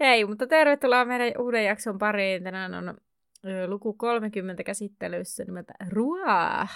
[0.00, 2.44] Hei, mutta tervetuloa meidän uuden jakson pariin.
[2.44, 2.96] Tänään on
[3.66, 6.70] luku 30 käsittelyssä nimeltä Ruah.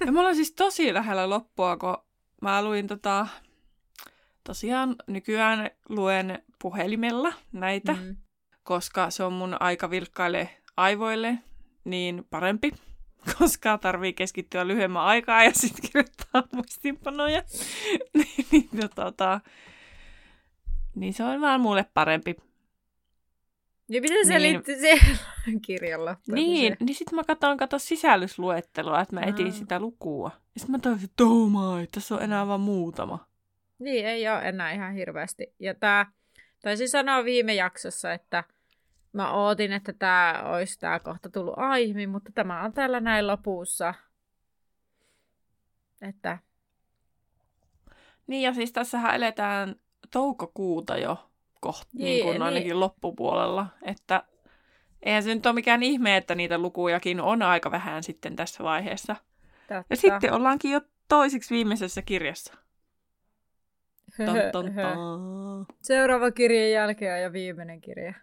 [0.00, 1.96] Ja me ollaan siis tosi lähellä loppua, kun
[2.42, 3.26] mä luin tota,
[4.44, 8.16] tosiaan nykyään luen puhelimella näitä, mm.
[8.62, 11.38] koska se on mun aika vilkkaille aivoille
[11.84, 12.72] niin parempi,
[13.38, 17.42] koska tarvii keskittyä lyhyemmän aikaa ja sitten kirjoittaa muistinpanoja.
[18.14, 19.40] niin, niin, tota,
[20.94, 22.36] niin se on vaan mulle parempi.
[23.88, 26.16] Ja miten se niin, liittyy siihen kirjalla?
[26.28, 30.30] Niin, niin sitten mä katson kato sisällysluettelua, että mä etin sitä lukua.
[30.54, 33.26] Ja sitten mä toivotin, että oh my, tässä on enää vain muutama.
[33.78, 35.54] Niin, ei ole enää ihan hirveästi.
[35.58, 36.06] Ja tää,
[36.62, 38.44] taisin sanoa viime jaksossa, että
[39.14, 43.94] mä ootin, että tämä olisi tää kohta tullut aiemmin, mutta tämä on täällä näin lopussa.
[46.02, 46.38] Että...
[48.26, 49.76] Niin, ja siis tässähän eletään
[50.10, 52.80] toukokuuta jo kohta, niin, niin kuin ainakin niin.
[52.80, 53.66] loppupuolella.
[53.82, 54.22] Että
[55.02, 59.16] eihän se nyt ole mikään ihme, että niitä lukujakin on aika vähän sitten tässä vaiheessa.
[59.60, 59.84] Totta.
[59.90, 62.54] Ja sitten ollaankin jo toisiksi viimeisessä kirjassa.
[64.16, 65.66] Ton, ton, ton.
[65.82, 68.14] Seuraava kirjan jälkeen on jo viimeinen kirja.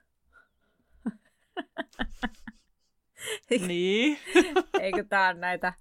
[3.68, 4.18] Niin.
[4.82, 5.74] Eikö tää on näitä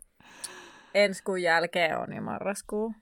[0.95, 2.95] ensi kuun jälkeen on jo marraskuu?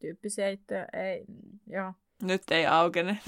[0.00, 1.24] Tyyppisiä itse, ei,
[1.66, 1.92] joo.
[2.22, 3.18] Nyt ei aukene.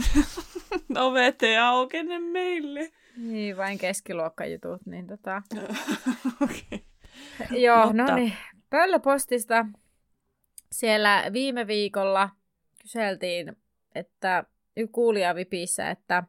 [0.98, 2.92] Ovet ei aukene meille.
[3.16, 5.42] Niin, vain keskiluokkajutut, niin tota...
[6.42, 6.78] okay.
[7.50, 8.02] Joo, Mutta...
[8.02, 8.32] no niin.
[8.70, 9.66] Pöllöpostista
[10.72, 12.30] siellä viime viikolla
[12.82, 13.56] kyseltiin,
[13.94, 14.44] että
[14.92, 16.22] kuulijavipissä, että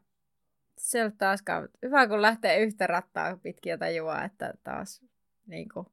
[0.80, 5.02] se on taaskaan hyvä, kun lähtee yhtä rattaa pitkiä tajua, että taas
[5.46, 5.86] niin kuin,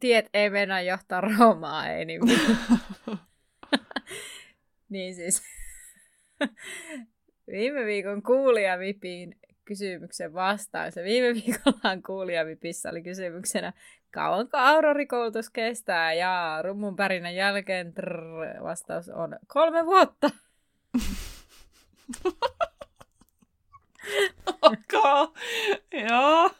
[0.00, 2.20] tiet ei mennä johtaa Roomaa, ei niin
[4.88, 5.42] Niin siis
[7.52, 10.96] viime viikon kuulijavipiin kysymyksen vastaus.
[10.96, 13.72] Ja viime viikolla kuulijavipissä oli kysymyksenä,
[14.10, 16.12] kauanko aurorikoulutus kestää?
[16.12, 20.30] Ja rummun pärinän jälkeen trrr, vastaus on kolme vuotta.
[24.62, 25.26] okay.
[26.08, 26.50] Joo.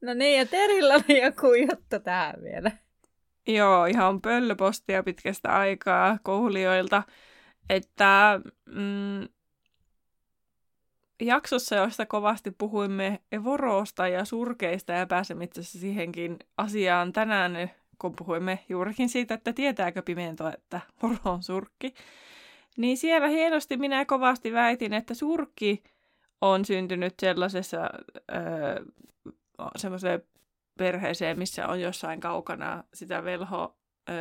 [0.00, 2.70] No niin, ja Terillä oli joku juttu tähän vielä.
[3.46, 7.02] Joo, ihan pöllöpostia pitkästä aikaa kuulijoilta
[7.70, 9.28] että mm,
[11.20, 18.16] jaksossa, josta kovasti puhuimme Evorosta ja surkeista ja pääsemme itse asiassa siihenkin asiaan tänään, kun
[18.16, 21.94] puhuimme juurikin siitä, että tietääkö pimento, että voro on surkki,
[22.76, 25.82] niin siellä hienosti minä kovasti väitin, että surkki
[26.40, 27.90] on syntynyt sellaisessa
[28.34, 28.84] öö,
[29.76, 30.22] semmoiseen
[30.78, 33.76] perheeseen, missä on jossain kaukana sitä velho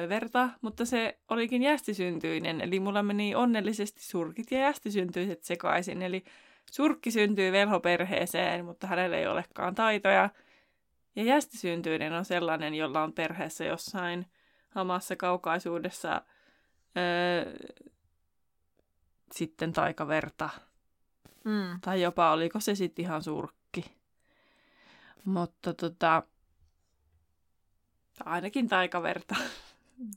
[0.09, 6.23] verta, mutta se olikin jästisyntyinen, eli mulla meni onnellisesti surkit ja jästisyntyiset sekaisin, eli
[6.71, 10.29] surkki syntyy velhoperheeseen, mutta hänellä ei olekaan taitoja,
[11.15, 14.25] ja jästisyntyinen on sellainen, jolla on perheessä jossain
[14.69, 16.21] hamassa kaukaisuudessa
[16.97, 17.53] öö,
[19.31, 20.49] sitten taikaverta.
[21.45, 21.81] Mm.
[21.81, 23.85] Tai jopa oliko se sitten ihan surkki.
[25.25, 26.23] Mutta tota,
[28.25, 29.35] ainakin taikaverta.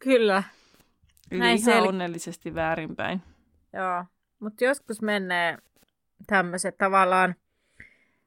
[0.01, 0.43] Kyllä.
[1.31, 1.89] Yli Näin ihan sel...
[1.89, 3.23] onnellisesti väärinpäin.
[3.73, 4.05] Joo,
[4.41, 5.59] mutta joskus menee
[6.27, 7.35] tämmöiset tavallaan,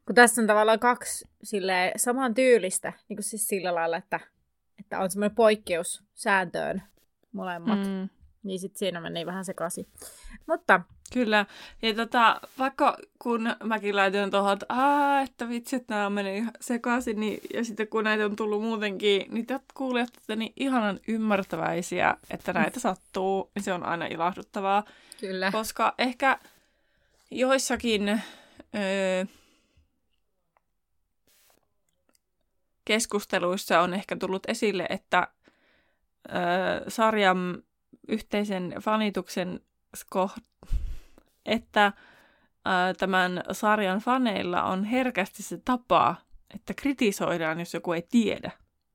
[0.06, 4.20] kun tässä on tavallaan kaksi sille saman tyylistä, niin kuin siis sillä lailla, että,
[4.80, 6.84] että on semmoinen poikkeus sääntöön
[7.32, 7.80] molemmat.
[7.80, 8.10] Mm.
[8.44, 9.88] Niin sitten siinä meni vähän sekaisin.
[10.48, 10.82] Mutta
[11.14, 11.46] Kyllä.
[11.82, 17.20] Ja tota, vaikka kun mäkin laitoin tuohon, että, Aa, että vitsi, että nämä meni sekaisin,
[17.20, 22.18] niin, ja sitten kun näitä on tullut muutenkin, niin te kuulijat että niin ihanan ymmärtäväisiä,
[22.30, 24.84] että näitä sattuu, niin se on aina ilahduttavaa.
[25.20, 25.52] Kyllä.
[25.52, 26.40] Koska ehkä
[27.32, 29.26] joissakin öö,
[32.86, 35.28] keskusteluissa on ehkä tullut esille, että
[36.30, 37.64] öö, sarjan
[38.08, 39.60] yhteisen fanituksen
[40.10, 40.44] koht
[41.46, 41.94] että äh,
[42.98, 46.16] tämän sarjan faneilla on herkästi se tapa,
[46.56, 48.52] että kritisoidaan, jos joku ei tiedä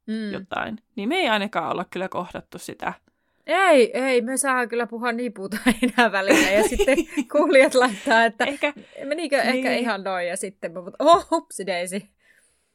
[0.06, 0.32] mm.
[0.32, 0.78] jotain.
[0.96, 2.92] Niin me ei ainakaan olla kyllä kohdattu sitä
[3.46, 6.50] Ei, ei, me saa kyllä puhua niputa enää välillä.
[6.50, 6.96] Ja sitten
[7.32, 8.72] kuulijat laittaa, että ehkä,
[9.04, 9.56] menikö niin.
[9.56, 10.28] ehkä ihan noin.
[10.28, 12.02] Ja sitten mä oh, hupsi daisy.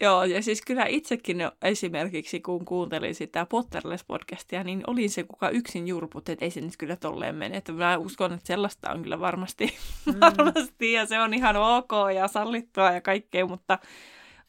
[0.02, 5.88] Joo, ja siis kyllä itsekin esimerkiksi, kun kuuntelin sitä Potterless-podcastia, niin olin se, kuka yksin
[5.88, 7.58] jurput, että ei se nyt kyllä tolleen mene.
[7.58, 9.66] Että mä uskon, että sellaista on kyllä varmasti,
[10.06, 10.20] mm.
[10.20, 13.80] varmasti ja se on ihan ok ja sallittua ja kaikkea, mutta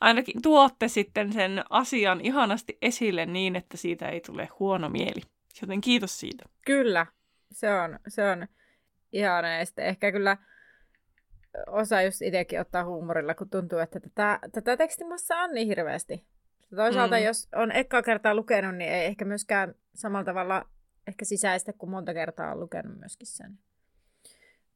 [0.01, 5.23] ainakin tuotte sitten sen asian ihanasti esille niin, että siitä ei tule huono mieli.
[5.61, 6.45] Joten kiitos siitä.
[6.67, 7.07] Kyllä,
[7.51, 8.47] se on, se on
[9.13, 9.49] ihana.
[9.49, 10.37] Ja sitten ehkä kyllä
[11.67, 16.27] osa just itsekin ottaa huumorilla, kun tuntuu, että tätä, tätä tekstimassa on niin hirveästi.
[16.77, 17.23] Toisaalta mm.
[17.23, 20.65] jos on ekkaa kertaa lukenut, niin ei ehkä myöskään samalla tavalla
[21.07, 23.59] ehkä sisäistä, kuin monta kertaa on lukenut myöskin sen.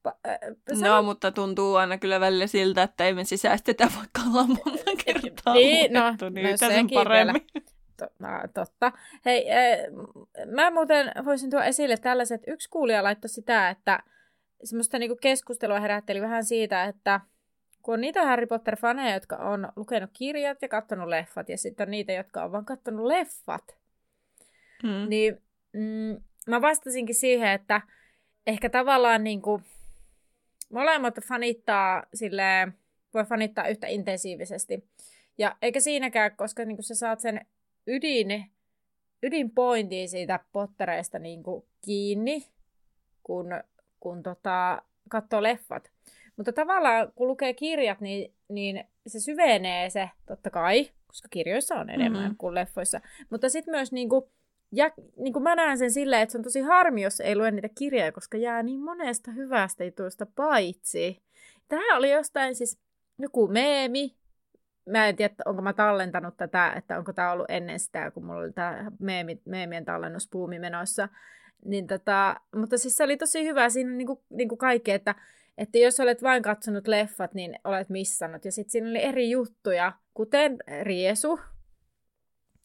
[0.09, 4.49] Pa- äh, no, mutta tuntuu aina kyllä välillä siltä, että ei me sisäistetä, vaikka ollaan
[4.49, 7.47] monta kertaa niin, no, luettu, niin no, sen paremmin.
[7.97, 8.93] To, no, totta.
[9.25, 9.79] Hei, äh,
[10.47, 14.03] mä muuten voisin tuoda esille tällaiset, yksi kuulija laittoi sitä, että
[14.67, 17.21] semmoista niinku keskustelua herätteli vähän siitä, että
[17.83, 21.91] kun on niitä Harry Potter-faneja, jotka on lukenut kirjat ja katsonut leffat, ja sitten on
[21.91, 23.77] niitä, jotka on vaan katsonut leffat,
[24.83, 25.09] hmm.
[25.09, 25.43] niin
[25.73, 27.81] mm, mä vastasinkin siihen, että
[28.47, 29.63] ehkä tavallaan niinku,
[30.73, 32.73] molemmat fanittaa sille
[33.15, 34.89] voi fanittaa yhtä intensiivisesti.
[35.39, 37.47] Ja eikä siinäkään, koska niinku sä saat sen
[37.87, 38.51] ydin,
[39.23, 42.47] ydinpointiin siitä Pottereista niinku kiinni,
[43.23, 43.47] kun
[44.07, 45.91] kun tota, katsoo leffat.
[46.37, 51.91] Mutta tavallaan, kun lukee kirjat, niin, niin se syvenee se, totta kai, koska kirjoissa on
[51.91, 52.37] enemmän mm-hmm.
[52.37, 53.01] kuin leffoissa.
[53.31, 54.25] Mutta sitten myös niin kuin,
[54.73, 57.51] ja niin kuin mä näen sen silleen, että se on tosi harmi, jos ei lue
[57.51, 61.23] niitä kirjoja, koska jää niin monesta hyvästä jutusta paitsi.
[61.69, 62.79] Tähän oli jostain siis
[63.19, 64.17] joku meemi.
[64.89, 68.41] Mä en tiedä, onko mä tallentanut tätä, että onko tämä ollut ennen sitä, kun mulla
[68.41, 71.09] oli tämä meemi, meemien tallennuspuumi menossa.
[71.65, 75.15] Niin tota, mutta siis se oli tosi hyvä siinä niin kuin, niin kuin kaikki, että,
[75.59, 78.45] että jos olet vain katsonut leffat, niin olet missannut.
[78.45, 81.41] Ja sitten siinä oli eri juttuja, kuten riesu.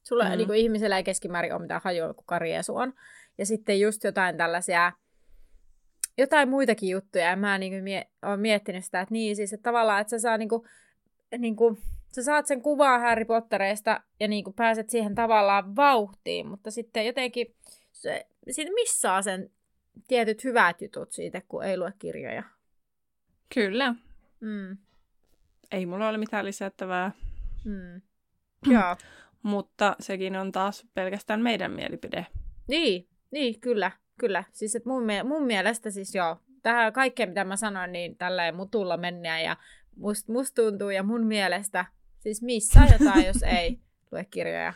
[0.03, 0.38] Sulla mm.
[0.38, 2.93] niin kuin ihmisellä ei keskimäärin ole mitään hajua, kuka riesu on.
[3.38, 4.91] Ja sitten just jotain tällaisia,
[6.17, 7.29] jotain muitakin juttuja.
[7.29, 10.19] Ja mä niin kuin mie- olen miettinyt sitä, että niin siis, että tavallaan, että sä
[10.19, 10.63] saa niin kuin,
[11.37, 11.77] niin kuin,
[12.15, 17.05] sä saat sen kuvaa Harry Pottereista ja niin kuin pääset siihen tavallaan vauhtiin, mutta sitten
[17.05, 17.55] jotenkin
[17.91, 19.51] se, siitä missaa sen
[20.07, 22.43] tietyt hyvät jutut siitä, kun ei lue kirjoja.
[23.53, 23.95] Kyllä.
[24.39, 24.77] Mm.
[25.71, 27.11] Ei mulla ole mitään lisättävää.
[27.65, 28.01] Mm.
[28.73, 28.95] Joo.
[29.43, 32.27] Mutta sekin on taas pelkästään meidän mielipide.
[32.67, 34.44] Niin, niin kyllä, kyllä.
[34.51, 38.97] Siis että mun, mun mielestä siis joo, tähän kaikkeen mitä mä sanoin, niin tällä mutulla
[38.97, 39.57] mennään ja
[39.95, 41.85] must, must tuntuu ja mun mielestä
[42.19, 43.79] siis missä jotain, jos ei
[44.11, 44.73] lue kirjoja.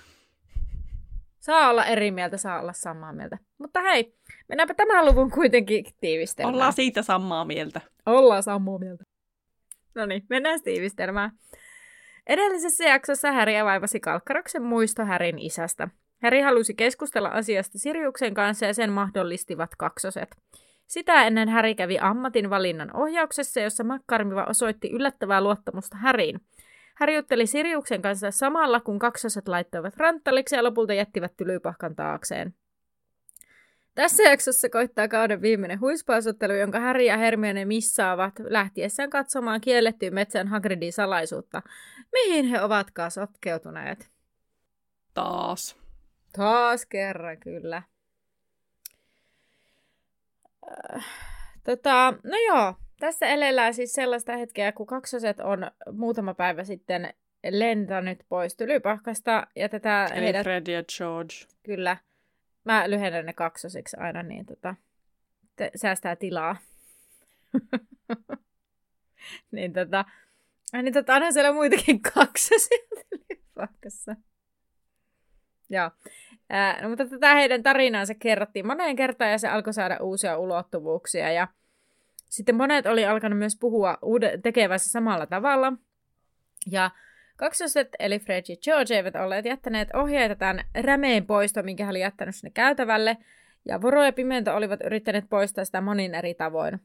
[1.45, 3.37] Saa olla eri mieltä, saa olla samaa mieltä.
[3.57, 4.13] Mutta hei,
[4.49, 6.53] mennäänpä tämän luvun kuitenkin tiivistelmään.
[6.53, 7.81] Ollaan siitä samaa mieltä.
[8.05, 9.03] Ollaan samaa mieltä.
[9.95, 11.31] No niin, mennään tiivistelmään.
[12.27, 15.87] Edellisessä jaksossa Häri vaivasi Kalkkaroksen muisto Härin isästä.
[16.21, 20.35] Häri halusi keskustella asiasta Siriuksen kanssa ja sen mahdollistivat kaksoset.
[20.87, 26.39] Sitä ennen Häri kävi ammatin valinnan ohjauksessa, jossa Makkarmiva osoitti yllättävää luottamusta Häriin–
[26.95, 32.53] Harjoitteli Siriuksen kanssa samalla, kun kaksoset laittoivat ranttaliksi ja lopulta jättivät tylypahkan taakseen.
[33.95, 40.47] Tässä jaksossa koittaa kauden viimeinen huispausottelu, jonka Harry ja Hermione missaavat lähtiessään katsomaan kiellettyyn metsän
[40.47, 41.61] Hagridin salaisuutta.
[42.11, 44.09] Mihin he ovatkaan sotkeutuneet?
[45.13, 45.77] Taas.
[46.35, 47.83] Taas kerran, kyllä.
[50.95, 51.05] Äh,
[51.63, 57.13] tota, no joo, tässä elellään siis sellaista hetkeä, kun kaksoset on muutama päivä sitten
[57.49, 59.47] lentänyt pois Tylypahkasta.
[59.55, 60.43] Ja tätä Eli heidät...
[60.43, 61.33] Fred ja George.
[61.63, 61.97] Kyllä.
[62.63, 64.75] Mä lyhennän ne kaksosiksi aina, niin tota,
[65.55, 66.57] te, säästää tilaa.
[69.51, 70.05] niin tota,
[70.81, 72.77] niin tota, onhan siellä muitakin kaksosia
[73.09, 74.15] Tylypahkassa.
[75.69, 75.91] Joo.
[76.49, 81.31] Ää, no, mutta tätä heidän tarinaansa kerrottiin moneen kertaan ja se alkoi saada uusia ulottuvuuksia.
[81.31, 81.47] Ja
[82.35, 85.73] sitten monet oli alkanut myös puhua uude- tekevässä samalla tavalla.
[86.71, 86.91] Ja
[87.37, 91.99] kaksoset, eli Fred ja George, eivät olleet jättäneet ohjeita tämän rämeen poisto, minkä hän oli
[91.99, 93.17] jättänyt sinne käytävälle.
[93.65, 96.79] Ja Voro ja Pimento olivat yrittäneet poistaa sitä monin eri tavoin.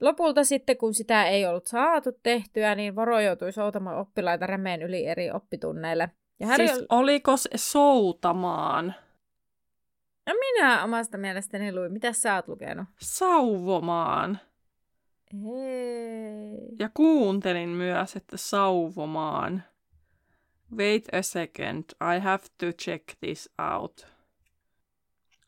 [0.00, 5.06] Lopulta sitten, kun sitä ei ollut saatu tehtyä, niin Voro joutui soutamaan oppilaita rämeen yli
[5.06, 6.10] eri oppitunneille.
[6.40, 6.86] Ja Harry siis oli...
[6.88, 8.94] oliko se soutamaan?
[10.26, 11.92] No minä omasta mielestäni luin.
[11.92, 12.86] Mitä sä oot lukenut?
[12.98, 14.40] Sauvomaan.
[15.34, 16.76] Hei.
[16.78, 19.62] Ja kuuntelin myös, että sauvomaan.
[20.76, 21.84] Wait a second,
[22.16, 24.06] I have to check this out.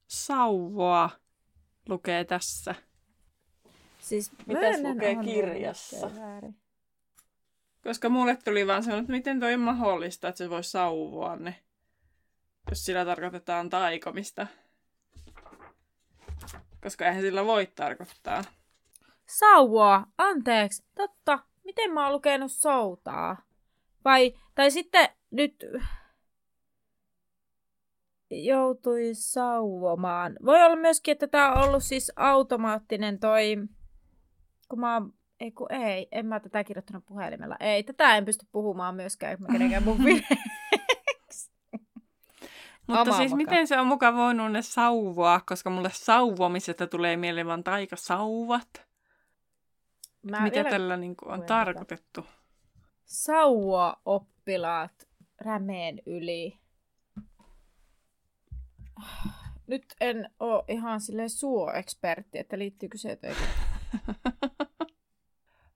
[0.06, 1.10] sauvoa
[1.88, 2.74] lukee tässä.
[3.98, 6.10] Siis Mitäs lukee kirjassa?
[7.84, 11.62] Koska mulle tuli vaan sellainen, että miten toi on mahdollista, että se voi sauvoa ne,
[12.70, 14.46] jos sillä tarkoitetaan taikomista.
[16.82, 18.44] Koska eihän sillä voi tarkoittaa.
[19.38, 21.38] Sauvoa, anteeksi, totta.
[21.64, 23.36] Miten mä oon lukenut soutaa?
[24.04, 25.64] Vai, tai sitten nyt
[28.30, 30.36] joutui sauvomaan.
[30.44, 33.56] Voi olla myöskin, että tämä on ollut siis automaattinen toi,
[34.68, 37.56] kun mä oon ei kun ei, en mä tätä kirjoittanut puhelimella.
[37.60, 39.98] Ei, tätä en pysty puhumaan myöskään, kun mä kenenkään mun
[42.86, 43.36] Mutta Oma siis muka.
[43.36, 48.91] miten se on muka voinut ne sauvoa, koska mulle sauvomisesta tulee mieleen vaan taikasauvat.
[50.22, 50.70] Mä Mitä vielä...
[50.70, 52.26] tällä niin kuin, on tarkoitettu?
[53.04, 55.08] Sauvoa oppilaat
[55.40, 56.58] rämeen yli.
[59.66, 63.46] Nyt en ole ihan sille suo-ekspertti, että liittyykö se jotenkin.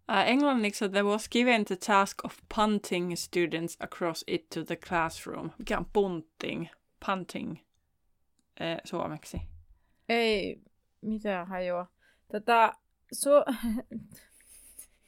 [0.08, 5.50] Uh, englanniksi there was given the task of punting students across it to the classroom.
[5.58, 6.66] Mikä on punting?
[7.06, 7.58] Punting
[8.60, 9.40] eh, suomeksi.
[10.08, 10.60] Ei
[11.00, 11.86] mitään hajoa.
[12.32, 12.72] Tota,
[13.14, 13.54] su-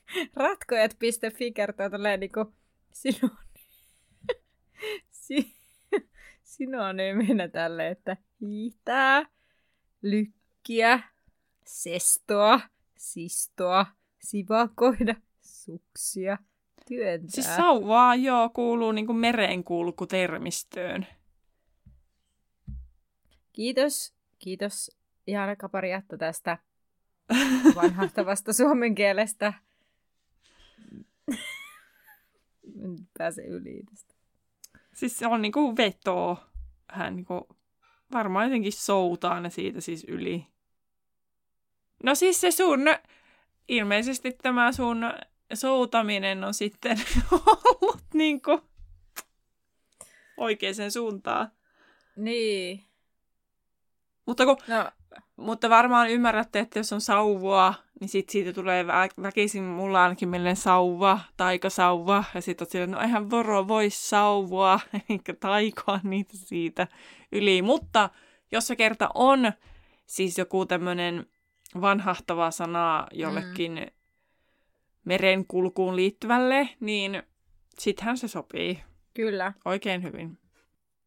[0.37, 2.55] Ratkojat.fi kertoo tälleen niinku
[2.93, 3.39] sinun
[5.11, 5.55] si-
[6.57, 9.27] synonyyminä tälle, että hiihtää,
[10.03, 11.01] lykkiä,
[11.65, 12.61] sestoa,
[12.99, 13.87] sistoa,
[14.19, 16.39] sivakoida, suksia,
[16.89, 17.31] työntää.
[17.31, 21.07] Siis sauvaa, joo, kuuluu niinku merenkulkutermistöön.
[23.53, 26.59] Kiitos, kiitos Jaana Kapariatta tästä
[27.75, 29.53] vanhahtavasta suomen kielestä.
[31.29, 31.39] en
[33.19, 34.15] pääse yli tästä.
[34.95, 36.49] Siis se on niinku vetoa.
[36.91, 37.49] Hän niinku
[38.13, 40.47] varmaan jotenkin soutaa ne siitä siis yli.
[42.03, 42.81] No siis se sun
[43.69, 45.05] ilmeisesti tämä sun
[45.55, 47.01] soutaminen on sitten
[47.33, 48.61] ollut niin kuin
[50.37, 51.53] oikeaan suuntaan.
[52.17, 52.85] Niin.
[54.27, 54.91] Mutta, kun, no.
[55.37, 60.29] Mutta varmaan ymmärrätte, että jos on sauvua, niin sit siitä tulee vä- väkisin mulla ainakin
[60.29, 62.25] mieleen sauva, taikasauva.
[62.35, 66.87] Ja sitten on silleen, no eihän voro voi sauvua, eikä taikoa niitä siitä
[67.33, 67.63] yli.
[67.63, 68.11] Mutta
[68.53, 69.53] jos se kerta on
[70.07, 71.27] siis joku tämmöinen
[71.81, 73.87] vanhahtava sana jollekin mm.
[75.05, 77.23] merenkulkuun liittyvälle, niin
[77.79, 78.83] sittenhän se sopii.
[79.15, 79.53] Kyllä.
[79.65, 80.39] Oikein hyvin.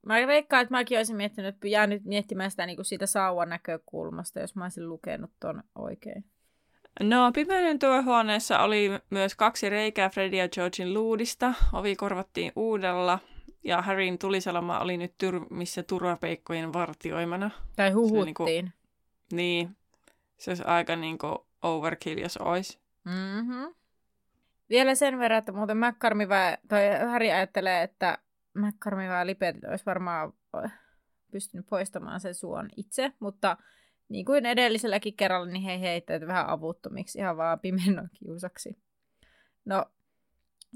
[0.06, 3.50] Mä veikkaan, että mäkin olisin miettinyt, että jää nyt miettimään sitä niin kuin siitä sauvan
[3.50, 6.26] näkökulmasta, jos mä olisin lukenut ton oikein.
[7.00, 11.54] No, Pimeyden työhuoneessa oli myös kaksi reikää Freddy ja Georgin luudista.
[11.74, 13.20] Ovi korvattiin uudella
[13.64, 17.52] ja Harryn tulisalama oli nyt tyrmissä turvapeikkojen vartioimana.
[17.76, 18.46] Tai niinku- huhuttiin.
[18.46, 18.74] Niin,
[19.28, 19.78] kuin, niin,
[20.38, 22.80] se olisi aika niin kuin overkill, jos olisi.
[23.04, 23.76] Mm-hmm.
[24.70, 28.18] Vielä sen verran, että muuten McCarmi vai, tai Harry ajattelee, että
[28.54, 30.34] McCarmi vai Lipetit olisi varmaan
[31.32, 33.58] pystynyt poistamaan sen suon itse, mutta
[34.10, 38.78] niin kuin edelliselläkin kerralla, niin he heittävät vähän avuttomiksi ihan vaan pimennon kiusaksi.
[39.66, 39.86] No,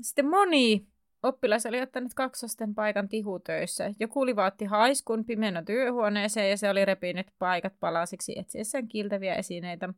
[0.02, 0.88] sitten moni
[1.24, 3.92] oppilas oli ottanut kaksosten paikan tihutöissä.
[4.00, 9.94] Joku livaatti haiskun pimennon työhuoneeseen ja se oli repinyt paikat palasiksi etsiessään kiltäviä esineitä.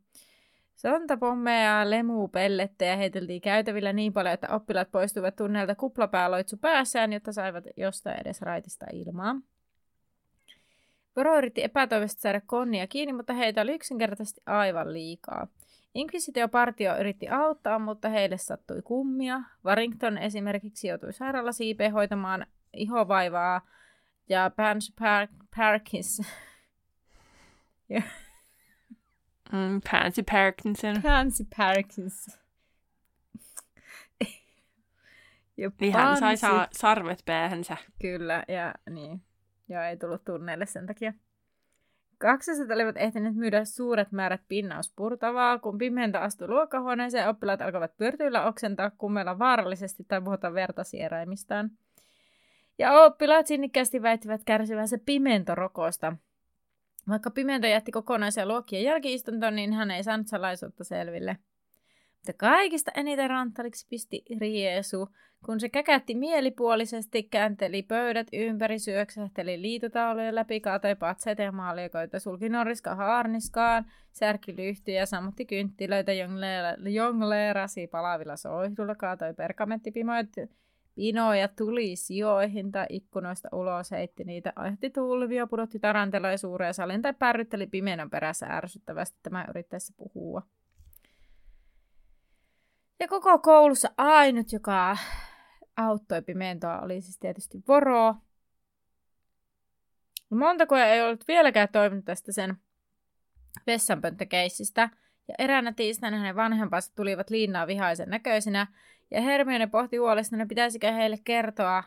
[0.78, 1.84] Sontapommeja
[2.84, 8.42] ja heiteltiin käytävillä niin paljon, että oppilaat poistuivat tunnelta kuplapääloitsu päässään, jotta saivat jostain edes
[8.42, 9.36] raitista ilmaa.
[11.16, 15.46] Voro yritti epätoivoisesti saada konnia kiinni, mutta heitä oli yksinkertaisesti aivan liikaa.
[15.94, 19.40] Inquisitio-partio yritti auttaa, mutta heille sattui kummia.
[19.64, 23.60] Warrington esimerkiksi joutui sairaalasiipeen hoitamaan ihovaivaa
[24.28, 26.22] ja Pansy Par- Parkins...
[29.52, 31.02] mm, Pansy Parkinson.
[31.02, 32.38] Pansy Parkins.
[35.56, 37.76] ja niin hän sai sa- sarvet päähänsä.
[38.00, 39.22] Kyllä, ja niin.
[39.68, 41.12] Joo, ei tullut tunneille sen takia.
[42.18, 48.90] Kaksoset olivat ehtineet myydä suuret määrät pinnauspurtavaa, kun pimeintä astui luokkahuoneeseen, oppilaat alkoivat pyörtyillä oksentaa
[48.90, 51.70] kummella vaarallisesti tai puhuta verta sieräimistään.
[52.78, 56.12] Ja oppilaat sinnikkäästi väittivät kärsivänsä pimentorokosta.
[57.08, 61.36] Vaikka pimento jätti kokonaisia luokkien jälkiistuntoon, niin hän ei saanut salaisuutta selville.
[62.16, 65.08] Mutta kaikista eniten ranttaliksi pisti Riesu,
[65.44, 72.48] kun se käkätti mielipuolisesti, käänteli pöydät ympäri, syöksähteli liitotaulujen läpi, kaatoi patseita ja maalikoita, sulki
[72.48, 76.12] noriska haarniskaan, särki lyhtyjä, sammutti kynttilöitä,
[76.88, 80.24] jongleerasi palavilla soihdulla, kaatoi pergamenttipipoja
[80.98, 87.14] pinoja tuli sijoihin tai ikkunoista ulos, heitti niitä, aiheutti tuulivia, pudotti taranteloja suureen salin tai
[87.14, 90.42] pärrytteli pimeän perässä ärsyttävästi tämä yrittäessä puhua.
[93.00, 94.96] Ja koko koulussa ainut, joka
[95.76, 98.14] auttoi pimentoa, oli siis tietysti Voro.
[100.30, 102.56] Montako ei ollut vieläkään toiminut tästä sen
[103.66, 104.90] vessanpönttökeissistä,
[105.28, 108.66] ja eräänä tiistaina hänen vanhempansa tulivat liinnaa vihaisen näköisinä,
[109.10, 111.84] ja Hermione pohti huolestunut, pitäisikö heille kertoa,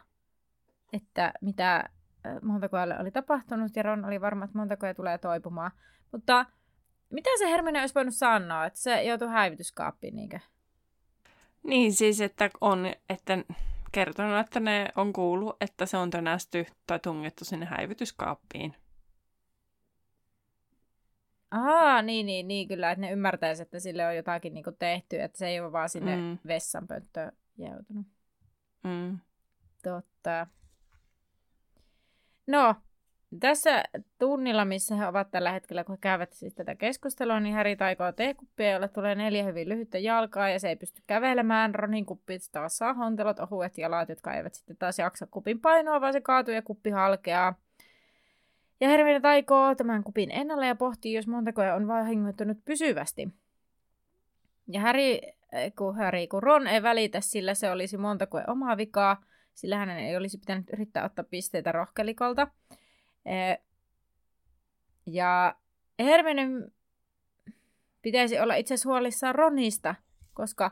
[0.93, 1.89] että mitä
[2.41, 5.71] Montakoelle oli tapahtunut, ja Ron oli varma, että Montakoja tulee toipumaan.
[6.11, 6.45] Mutta
[7.09, 10.39] mitä se Hermione olisi voinut sanoa, että se joutui häivytyskaappiin, niinkö?
[11.63, 13.37] Niin siis, että on, että
[13.91, 18.75] kertonut, että ne on kuullut, että se on tönästy tai tungettu sinne häivytyskaappiin.
[21.51, 25.37] Aa, niin, niin, niin kyllä, että ne ymmärtäisi, että sille on jotakin niin tehty, että
[25.37, 26.37] se ei ole vaan sinne mm.
[26.47, 28.07] vessanpönttöön joutunut.
[28.83, 29.19] Mm.
[29.83, 30.47] Totta.
[32.47, 32.75] No,
[33.39, 33.83] tässä
[34.19, 38.11] tunnilla, missä he ovat tällä hetkellä, kun he käyvät siis tätä keskustelua, niin Häri taikoo
[38.11, 41.75] teekuppia, jolle tulee neljä hyvin lyhyttä jalkaa ja se ei pysty kävelemään.
[41.75, 46.13] Ronin kuppit taas saa hontelot, ohuet jalat, jotka eivät sitten taas jaksa kupin painoa, vaan
[46.13, 47.55] se kaatuu ja kuppi halkeaa.
[48.81, 53.29] Ja Hermione taikoo tämän kupin ennalle ja pohtii, jos Montakoja on vahingoittunut pysyvästi.
[54.67, 55.01] Ja Harry,
[55.51, 59.23] eh, kun, Harry, kun Ron ei välitä, sillä se olisi Montakoja omaa vikaa,
[59.53, 62.47] sillä hänen ei olisi pitänyt yrittää ottaa pisteitä rohkelikolta.
[63.25, 63.59] Eh,
[65.05, 65.55] ja
[65.99, 66.71] Hermione
[68.01, 69.95] pitäisi olla itse asiassa huolissaan Ronista,
[70.33, 70.71] koska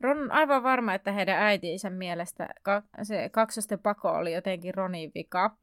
[0.00, 2.48] Ron on aivan varma, että heidän äitinsä mielestä
[3.02, 5.56] se kaksosten pako oli jotenkin Ronin vika.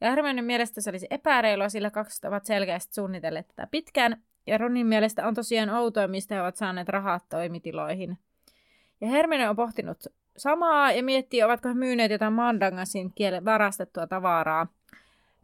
[0.00, 4.22] Ja Hermionen mielestä se olisi epäreilua, sillä kakset ovat selkeästi suunnitelleet tätä pitkään.
[4.46, 8.18] Ja Ronin mielestä on tosiaan outoa, mistä he ovat saaneet rahat toimitiloihin.
[9.00, 10.06] Ja Hermione on pohtinut
[10.36, 14.66] samaa ja miettii, ovatko he myyneet jotain Mandangasin kielen varastettua tavaraa.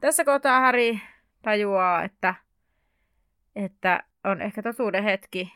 [0.01, 0.99] Tässä kohtaa Harry
[1.43, 2.35] tajuaa, että,
[3.57, 5.53] että on ehkä totuuden hetki,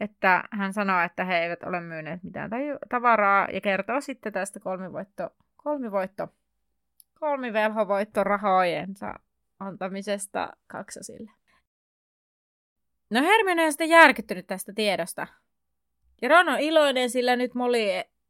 [0.00, 2.50] että hän sanoo, että he eivät ole myyneet mitään
[2.88, 6.28] tavaraa ja kertoo sitten tästä kolmivoitto, kolmivoitto
[7.24, 9.14] kolmivelhovoittorahojensa
[9.60, 11.30] antamisesta kaksosille.
[13.10, 15.26] No Hermione on sitten järkyttynyt tästä tiedosta.
[16.22, 17.78] Ja Ron on iloinen, sillä nyt Molly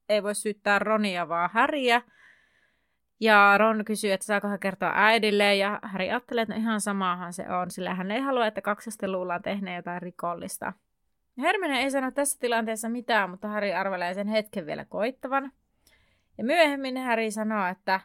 [0.09, 2.03] ei voi syyttää Ronia, vaan Häriä.
[3.21, 7.33] Ja Ron kysyy, että saako hän kertoa äidille, ja Harry ajattelee, että no ihan samahan
[7.33, 10.73] se on, sillä hän ei halua, että kaksosten luullaan tehneen jotain rikollista.
[11.39, 15.53] Hermione ei sano tässä tilanteessa mitään, mutta Harry arvelee sen hetken vielä koittavan.
[16.39, 18.01] Ja myöhemmin Harry sanoo, että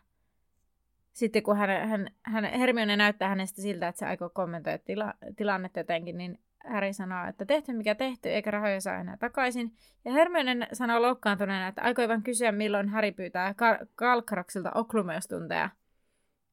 [1.13, 5.79] sitten kun hän, hän, hän, Hermione näyttää hänestä siltä, että se aikoo kommentoida tila, tilannetta
[5.79, 9.73] jotenkin, niin Harry sanoo, että tehty mikä tehty, eikä rahoja saa enää takaisin.
[10.05, 15.69] Ja Hermione sanoo loukkaantuneena, että aikoi vain kysyä, milloin Harry pyytää Kal- Kalkraksilta oklumeustunteja.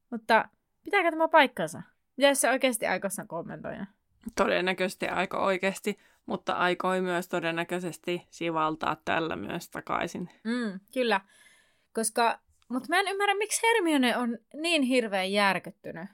[0.09, 0.49] Mutta
[0.83, 1.81] pitääkö tämä paikkansa?
[2.17, 3.85] Mitä se oikeasti aikossa kommentoida?
[4.35, 10.29] Todennäköisesti aika oikeasti, mutta aikoi myös todennäköisesti sivaltaa tällä myös takaisin.
[10.43, 11.21] Mm, kyllä,
[11.93, 12.39] koska
[12.69, 16.09] mutta mä en ymmärrä, miksi Hermione on niin hirveän järkyttynyt.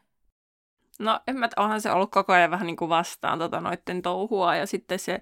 [1.00, 4.56] No, en mä, onhan se ollut koko ajan vähän niin kuin vastaan tota noitten touhua
[4.56, 5.22] ja sitten se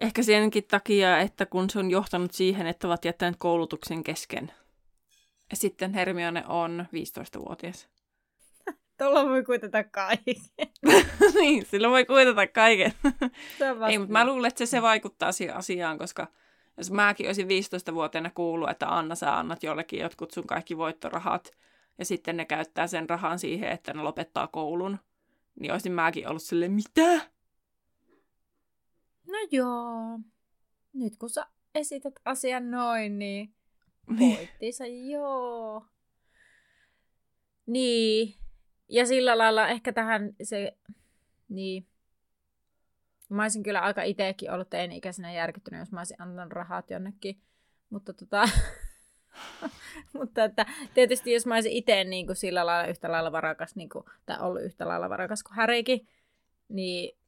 [0.00, 4.52] ehkä senkin takia, että kun se on johtanut siihen, että ovat jättäneet koulutuksen kesken.
[5.50, 7.88] Ja sitten Hermione on 15-vuotias.
[8.98, 10.34] Tuolla voi kuitata kaiken.
[11.40, 12.92] niin, sillä voi kuitata kaiken.
[13.88, 16.26] Ei, mutta mä luulen, että se, se vaikuttaa siihen asiaan, koska–
[16.76, 21.50] jos mäkin olisin 15-vuotiaana kuullut, että Anna, sä annat jollekin jotkut sun kaikki voittorahat,
[21.98, 24.98] ja sitten ne käyttää sen rahan siihen, että ne lopettaa koulun,
[25.60, 27.14] niin olisin mäkin ollut sille mitä?
[29.26, 30.18] No joo.
[30.92, 33.54] Nyt kun sä esität asian noin, niin,
[34.18, 34.38] niin.
[34.38, 35.84] voittiinsa joo.
[37.66, 38.34] Niin.
[38.88, 40.76] Ja sillä lailla ehkä tähän se,
[41.48, 41.86] niin,
[43.32, 47.40] Mä olisin kyllä aika itsekin ollut teini-ikäisenä järkyttynyt, jos mä olisin antanut rahat jonnekin.
[47.90, 48.48] Mutta tota...
[50.18, 53.88] mutta että tietysti jos mä olisin itse niin kuin sillä lailla yhtä lailla varakas, niin
[53.88, 56.08] kuin, tai ollut yhtä lailla varakas kuin Härikin,
[56.68, 57.18] niin,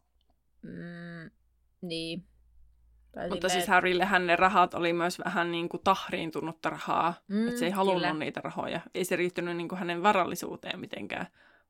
[0.62, 1.30] mm,
[1.80, 2.24] niin
[3.14, 3.62] tai Mutta silleen...
[3.62, 7.14] siis Harrillehän ne rahat oli myös vähän niin kuin tahriintunutta rahaa.
[7.28, 8.14] Mm, että se ei halunnut kyllä.
[8.14, 8.80] niitä rahoja.
[8.94, 11.26] Ei se riittynyt niin kuin hänen varallisuuteen mitenkään,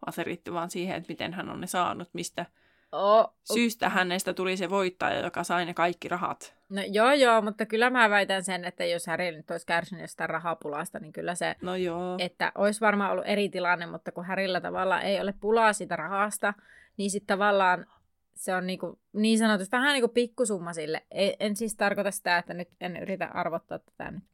[0.07, 2.47] vaan se riittyi vaan siihen, että miten hän on ne saanut, mistä
[2.95, 6.55] Oh, Syystä hänestä tuli se voittaja, joka sai ne kaikki rahat.
[6.69, 10.31] No joo joo, mutta kyllä mä väitän sen, että jos Harry nyt olisi kärsinyt jostain
[10.31, 12.17] rahapulasta, niin kyllä se, no joo.
[12.19, 16.55] että olisi varmaan ollut eri tilanne, mutta kun Harryllä tavallaan ei ole pulaa siitä rahasta,
[16.97, 17.87] niin sitten tavallaan
[18.35, 21.03] se on niinku, niin sanotusti vähän niin kuin pikkusumma sille.
[21.11, 24.25] En, en siis tarkoita sitä, että nyt en yritä arvottaa tätä nyt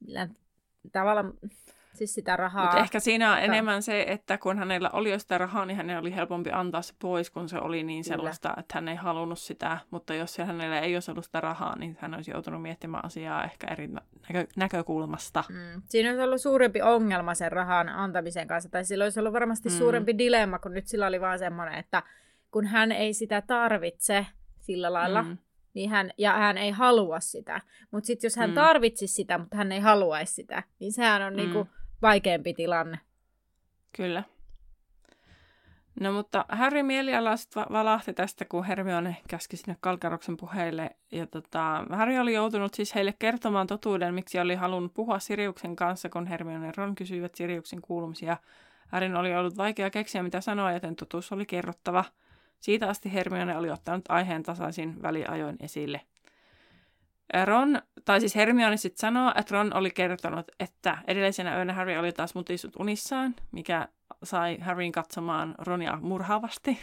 [0.00, 0.36] millään
[0.92, 1.24] tavalla
[1.98, 2.64] siis sitä rahaa.
[2.64, 5.98] Mutta ehkä siinä on enemmän se, että kun hänellä oli jo sitä rahaa, niin hänen
[5.98, 8.60] oli helpompi antaa se pois, kun se oli niin sellaista, Kyllä.
[8.60, 9.78] että hän ei halunnut sitä.
[9.90, 13.66] Mutta jos hänellä ei olisi ollut sitä rahaa, niin hän olisi joutunut miettimään asiaa ehkä
[13.66, 15.44] eri näkö- näkökulmasta.
[15.48, 15.82] Mm.
[15.84, 19.74] Siinä olisi ollut suurempi ongelma sen rahan antamisen kanssa, tai sillä olisi ollut varmasti mm.
[19.74, 22.02] suurempi dilemma, kun nyt sillä oli vaan semmoinen, että
[22.50, 24.26] kun hän ei sitä tarvitse
[24.60, 25.38] sillä lailla, mm
[25.78, 27.60] niin hän, ja hän ei halua sitä.
[27.90, 28.54] Mutta sitten jos hän mm.
[28.54, 31.36] tarvitsisi sitä, mutta hän ei haluaisi sitä, niin sehän on mm.
[31.36, 31.68] niinku
[32.02, 32.98] vaikeampi tilanne.
[33.96, 34.22] Kyllä.
[36.00, 40.90] No mutta Harry mielialaiset va- valahti tästä, kun Hermione käski sinne Kalkaroksen puheille.
[41.12, 46.08] Ja tota, Harry oli joutunut siis heille kertomaan totuuden, miksi oli halunnut puhua Siriuksen kanssa,
[46.08, 48.36] kun Hermione ja Ron kysyivät Siriuksen kuulumisia.
[48.88, 52.04] Harryn oli ollut vaikea keksiä, mitä sanoa, joten totuus oli kerrottava.
[52.60, 56.00] Siitä asti Hermione oli ottanut aiheen tasaisin väliajoin esille.
[57.44, 62.12] Ron, tai siis Hermione sitten sanoo, että Ron oli kertonut, että edellisenä yönä Harry oli
[62.12, 63.88] taas mutissut unissaan, mikä
[64.22, 66.78] sai Harryn katsomaan Ronia murhaavasti.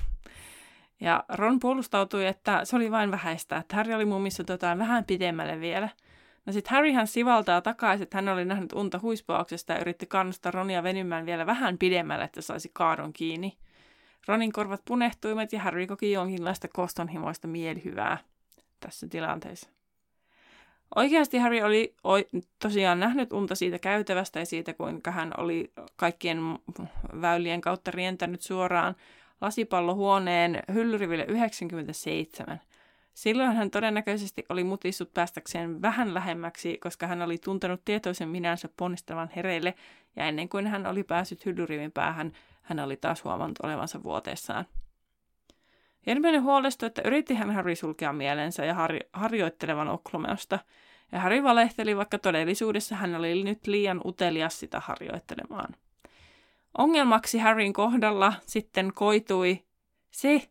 [1.02, 5.60] Ja Ron puolustautui, että se oli vain vähäistä, että Harry oli mumissut jotain vähän pidemmälle
[5.60, 5.90] vielä.
[6.46, 10.52] No sitten Harry hän sivaltaa takaisin, että hän oli nähnyt unta huispauksesta ja yritti kannustaa
[10.52, 13.58] Ronia venymään vielä vähän pidemmälle, että saisi kaadon kiinni.
[14.28, 18.18] Ronin korvat punehtuivat ja Harry koki jonkinlaista kostonhimoista mielihyvää
[18.80, 19.75] tässä tilanteessa.
[20.96, 21.62] Oikeasti Harry
[22.04, 22.28] oli
[22.62, 26.40] tosiaan nähnyt unta siitä käytävästä ja siitä, kuinka hän oli kaikkien
[27.22, 28.96] väylien kautta rientänyt suoraan
[29.42, 32.62] lasipallohuoneen hyllyriville 97.
[33.14, 39.30] Silloin hän todennäköisesti oli mutissut päästäkseen vähän lähemmäksi, koska hän oli tuntenut tietoisen minänsä ponnistavan
[39.36, 39.74] hereille,
[40.16, 42.32] ja ennen kuin hän oli päässyt hyllyrivin päähän,
[42.62, 44.66] hän oli taas huomannut olevansa vuoteessaan.
[46.08, 50.60] Hermione huolestui, että yritti hän Harry sulkea mielensä ja har- harjoittelevan oklomeosta,
[51.12, 55.76] ja Harry valehteli, vaikka todellisuudessa hän oli nyt liian utelias sitä harjoittelemaan.
[56.78, 59.64] Ongelmaksi Harryn kohdalla sitten koitui
[60.12, 60.50] se,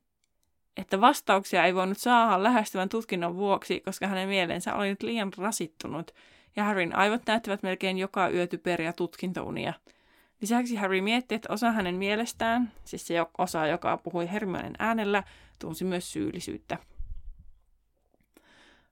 [0.77, 6.15] että vastauksia ei voinut saada lähestyvän tutkinnon vuoksi, koska hänen mielensä oli nyt liian rasittunut,
[6.57, 9.73] ja Harryn aivot näyttävät melkein joka yö typeriä tutkintounia–
[10.41, 15.23] Lisäksi Harry mietti, että osa hänen mielestään, siis se osa, joka puhui Hermionen äänellä,
[15.59, 16.79] tunsi myös syyllisyyttä.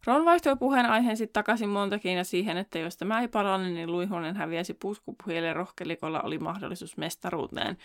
[0.06, 4.36] Ron vaihtoi puheenaiheen sitten takaisin montakin ja siihen, että jos tämä ei parane, niin luihunen
[4.36, 7.76] häviäisi puskupuhille ja rohkelikolla oli mahdollisuus mestaruuteen.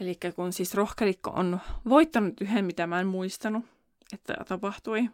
[0.00, 3.64] Eli kun siis rohkelikko on voittanut yhden, mitä mä en muistanut,
[4.12, 5.10] että tapahtui,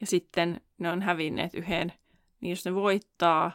[0.00, 1.92] ja sitten ne on hävinneet yhden,
[2.40, 3.52] niin jos ne voittaa,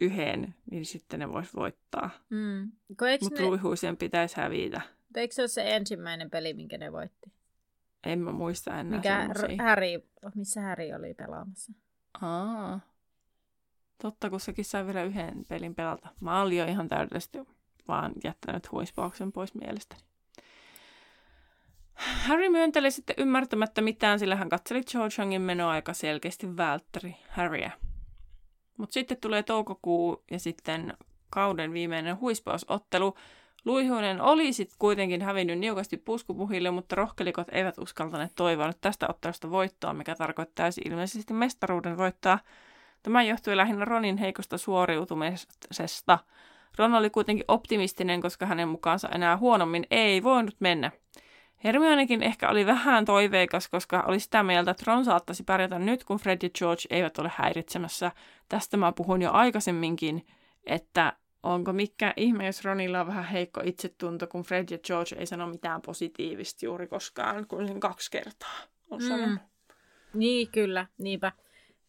[0.00, 2.10] yhden, niin sitten ne vois voittaa.
[2.30, 2.72] Mm.
[3.20, 3.48] Mutta ne...
[3.48, 4.80] ruihuisen pitäisi hävitä.
[5.16, 7.32] Eikö se ole se ensimmäinen peli, minkä ne voitti?
[8.06, 10.02] En mä muista enää Mikä Harry,
[10.34, 11.72] missä Harry oli pelaamassa?
[12.20, 12.80] Aa.
[14.02, 16.08] Totta, kun sekin sai vielä yhden pelin pelata.
[16.20, 17.38] Mä olin jo ihan täydellisesti
[17.88, 20.00] vaan jättänyt huispauksen pois mielestäni.
[21.94, 27.70] Harry myönteli sitten ymmärtämättä mitään, sillä hän katseli Cho Changin menoa aika selkeästi välttäri Harryä.
[28.80, 30.94] Mutta sitten tulee toukokuu ja sitten
[31.30, 33.14] kauden viimeinen huispausottelu.
[33.64, 39.50] Luihuinen oli sitten kuitenkin hävinnyt niukasti puskupuhille, mutta rohkelikot eivät uskaltaneet toivoa nyt tästä ottelusta
[39.50, 42.38] voittoa, mikä tarkoittaisi ilmeisesti mestaruuden voittaa.
[43.02, 46.18] Tämä johtui lähinnä Ronin heikosta suoriutumisesta.
[46.78, 50.90] Ron oli kuitenkin optimistinen, koska hänen mukaansa enää huonommin ei voinut mennä.
[51.64, 56.18] Hermionekin ehkä oli vähän toiveikas, koska oli sitä mieltä, että Ron saattaisi pärjätä nyt, kun
[56.18, 58.12] Fred ja George eivät ole häiritsemässä.
[58.48, 60.26] Tästä mä puhun jo aikaisemminkin,
[60.66, 65.26] että onko mikä ihme, jos Ronilla on vähän heikko itsetunto, kun Fred ja George ei
[65.26, 68.56] sano mitään positiivista juuri koskaan, kun sen kaksi kertaa
[68.90, 69.28] on sanonut.
[69.28, 69.38] Mm.
[70.14, 71.32] Niin, kyllä, niinpä.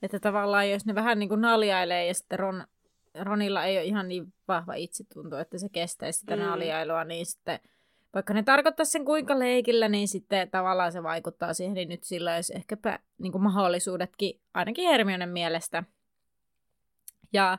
[0.01, 2.63] Että tavallaan jos ne vähän niin kuin naljailee ja sitten Ron,
[3.19, 6.41] Ronilla ei ole ihan niin vahva itsetunto, että se kestäisi sitä mm.
[6.41, 7.59] naljailua, niin sitten
[8.13, 12.35] vaikka ne tarkoittaa sen kuinka leikillä, niin sitten tavallaan se vaikuttaa siihen, niin nyt sillä
[12.35, 15.83] olisi ehkäpä niin kuin mahdollisuudetkin, ainakin Hermionen mielestä.
[17.33, 17.57] Ja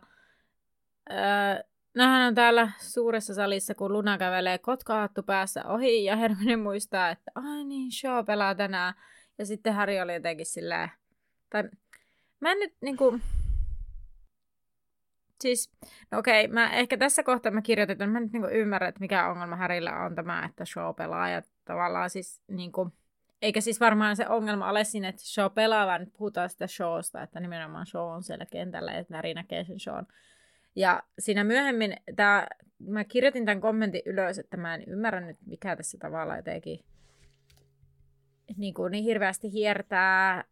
[1.10, 7.10] öö, nähdään on täällä suuressa salissa, kun Luna kävelee kotkahattu päässä ohi, ja Hermione muistaa,
[7.10, 8.94] että ai niin, Shaw pelaa tänään.
[9.38, 10.90] Ja sitten Harry oli jotenkin silleen,
[11.50, 11.64] tai
[12.40, 13.20] mä en nyt niinku,
[15.42, 15.70] Siis,
[16.10, 19.28] no okei, mä ehkä tässä kohtaa mä kirjoitin, että mä nyt niinku ymmärrän, että mikä
[19.28, 22.92] ongelma Härillä on tämä, että Shaw pelaa ja tavallaan siis niinku,
[23.42, 27.40] eikä siis varmaan se ongelma ole siinä, että Shaw pelaa, vaan puhutaan sitä Shawsta, että
[27.40, 30.06] nimenomaan Shaw on siellä kentällä, että Näri näkee sen Shawn.
[30.76, 32.46] Ja siinä myöhemmin, tää,
[32.78, 36.80] mä kirjoitin tämän kommentin ylös, että mä en ymmärrä nyt, mikä tässä tavalla jotenkin
[38.56, 40.44] niin, kuin niin hirveästi hiertää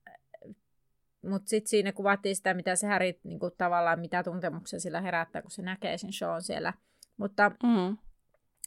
[1.22, 5.50] Mutta sitten siinä kuvattiin sitä, mitä se Harry niinku, tavallaan, mitä tuntemuksia sillä herättää, kun
[5.50, 6.72] se näkee sen shown siellä.
[7.16, 7.96] Mutta, Mm.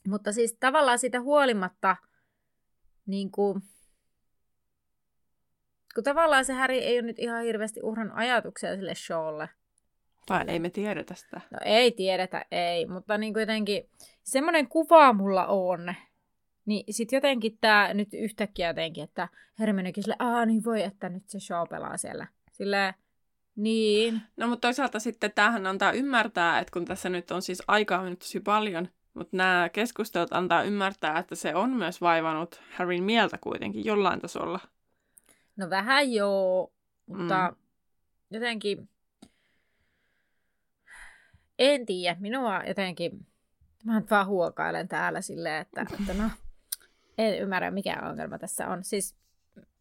[0.07, 1.95] mutta siis tavallaan siitä huolimatta,
[3.05, 3.61] niin kuin,
[5.95, 9.49] kun tavallaan se Harry ei ole nyt ihan hirveästi uhran ajatuksia sille showlle.
[10.25, 11.41] Tai ei me tiedetä sitä.
[11.51, 13.89] No ei tiedetä, ei, mutta niin kuin jotenkin
[14.23, 15.93] semmoinen kuva mulla on.
[16.65, 19.27] Niin sit jotenkin tää nyt yhtäkkiä jotenkin, että
[19.59, 22.27] Hermionekin sille, aa niin voi, että nyt se show pelaa siellä.
[22.53, 22.95] Sille
[23.55, 24.21] niin.
[24.37, 28.19] No mutta toisaalta sitten tämähän antaa ymmärtää, että kun tässä nyt on siis aikaa mennyt
[28.19, 33.85] tosi paljon, mutta nämä keskustelut antaa ymmärtää, että se on myös vaivannut Harryn mieltä kuitenkin
[33.85, 34.59] jollain tasolla.
[35.55, 36.73] No vähän joo,
[37.05, 37.55] mutta mm.
[38.31, 38.89] jotenkin
[41.59, 42.17] en tiedä.
[42.19, 43.27] Minua jotenkin,
[43.85, 46.29] mä nyt vaan huokailen täällä silleen, että, että no,
[47.17, 48.83] en ymmärrä mikä ongelma tässä on.
[48.83, 49.15] Siis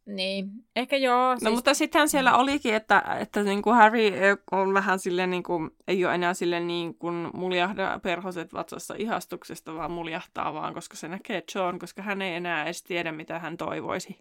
[0.07, 1.37] niin, ehkä joo.
[1.37, 1.43] Siis...
[1.43, 4.13] No mutta sittenhän siellä olikin, että, että niin kuin Harry
[4.53, 9.75] on vähän silleen, niin kuin, ei ole enää sille niin kuin muljahda perhoset vatsassa ihastuksesta,
[9.75, 13.57] vaan muljahtaa vaan, koska se näkee John, koska hän ei enää edes tiedä, mitä hän
[13.57, 14.19] toivoisi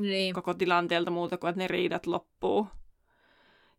[0.00, 0.34] niin.
[0.34, 2.68] koko tilanteelta muuta kuin, että ne riidat loppuu.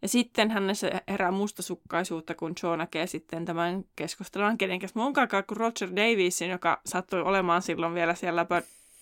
[0.02, 5.90] Ja sitten hänessä herää mustasukkaisuutta, kun Joe näkee sitten tämän keskustelun kenenkäs munkaan kuin Roger
[5.96, 8.46] Davisin, joka sattui olemaan silloin vielä siellä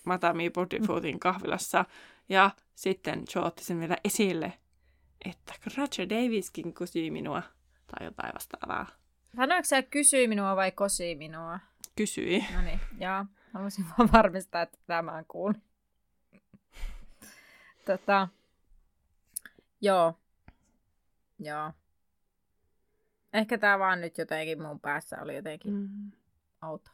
[0.05, 1.85] Madame Bodyfootin kahvilassa.
[2.29, 4.53] Ja sitten Joe otti sen vielä esille,
[5.25, 7.43] että Roger Daviskin kysyi minua
[7.87, 8.87] tai jotain vastaavaa.
[9.35, 11.59] Sanoiko se kysyi minua vai kosi minua?
[11.95, 12.45] Kysyi.
[12.55, 13.25] No niin, joo.
[13.53, 15.61] Haluaisin vaan varmistaa, että tämä on kuullut.
[17.85, 18.27] tota,
[19.81, 20.19] joo.
[21.39, 21.73] Joo.
[23.33, 26.11] Ehkä tämä vaan nyt jotenkin mun päässä oli jotenkin mm.
[26.61, 26.91] outo.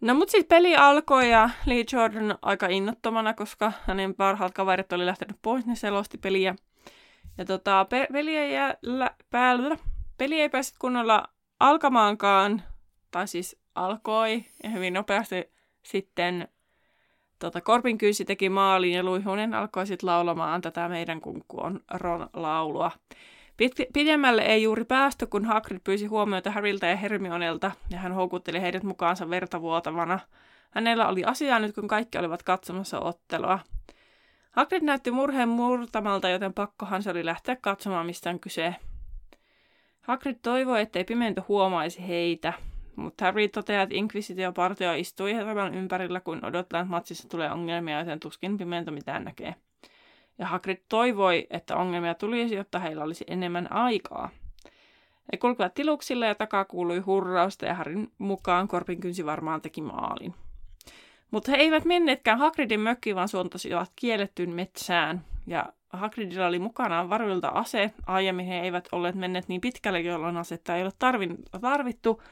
[0.00, 5.06] No mut sitten peli alkoi ja Lee Jordan aika innottomana, koska hänen parhaat kaverit oli
[5.06, 6.54] lähtenyt pois, niin selosti peliä.
[7.38, 9.76] Ja tota, pe- peli ei lä- päällä.
[10.18, 11.24] Peli ei päässyt kunnolla
[11.60, 12.62] alkamaankaan,
[13.10, 15.50] tai siis alkoi, ja hyvin nopeasti
[15.82, 16.48] sitten
[17.38, 22.28] tota, Korpin kyysi teki maalin ja Luihunen alkoi sitten laulamaan tätä meidän kunkku on Ron
[22.34, 22.90] laulua.
[23.92, 28.82] Pidemmälle ei juuri päästy, kun Hagrid pyysi huomiota Harryltä ja Hermionelta, ja hän houkutteli heidät
[28.82, 30.18] mukaansa vertavuotavana.
[30.70, 33.58] Hänellä oli asiaa nyt, kun kaikki olivat katsomassa ottelua.
[34.50, 38.74] Hagrid näytti murheen murtamalta, joten pakkohan se oli lähteä katsomaan, mistä on kyse.
[40.00, 42.52] Hagrid toivoi, ettei pimento huomaisi heitä,
[42.96, 48.20] mutta Harry toteaa, että Inquisitio-partio istui tämän ympärillä, kun odotetaan, että matsissa tulee ongelmia, joten
[48.20, 49.54] tuskin pimento mitään näkee
[50.40, 54.30] ja Hagrid toivoi, että ongelmia tulisi, jotta heillä olisi enemmän aikaa.
[55.32, 60.34] He kulkivat tiluksilla ja takaa kuului hurrausta ja Harryn mukaan Korpin kynsi varmaan teki maalin.
[61.30, 65.24] Mutta he eivät menneetkään Hagridin mökkiin, vaan suuntasivat kiellettyyn metsään.
[65.46, 67.92] Ja Hagridilla oli mukanaan varuilta ase.
[68.06, 70.92] Aiemmin he eivät olleet menneet niin pitkälle, jolloin asetta ei ole
[71.60, 72.22] tarvittu.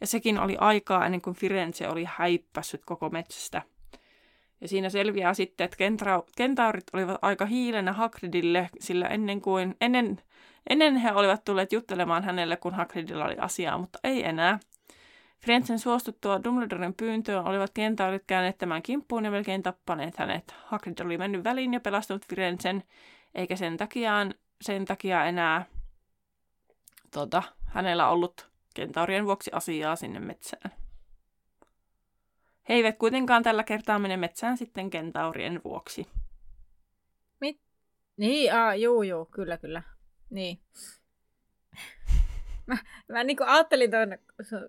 [0.00, 3.62] Ja sekin oli aikaa ennen kuin Firenze oli häippässyt koko metsästä.
[4.60, 10.20] Ja siinä selviää sitten, että kentra- kentaurit olivat aika hiilenä Hagridille, sillä ennen, kuin, ennen,
[10.70, 14.58] ennen he olivat tulleet juttelemaan hänelle, kun Hagridilla oli asiaa, mutta ei enää.
[15.44, 20.54] Frenzen suostuttua Dumbledoren pyyntöön olivat kentaurit käyneet tämän kimppuun ja melkein tappaneet hänet.
[20.64, 22.82] Hagrid oli mennyt väliin ja pelastanut Firenzen,
[23.34, 24.12] eikä sen takia,
[24.60, 25.64] sen takia enää
[27.10, 30.77] tota, hänellä ollut kentaurien vuoksi asiaa sinne metsään.
[32.68, 36.06] He eivät kuitenkaan tällä kertaa mene metsään sitten kentaurien vuoksi.
[37.40, 37.60] Mit?
[38.16, 39.82] Niin, aa, juu, juu, kyllä, kyllä.
[40.30, 40.60] Niin.
[42.66, 42.76] mä,
[43.08, 44.18] mä niin kuin ajattelin tuon,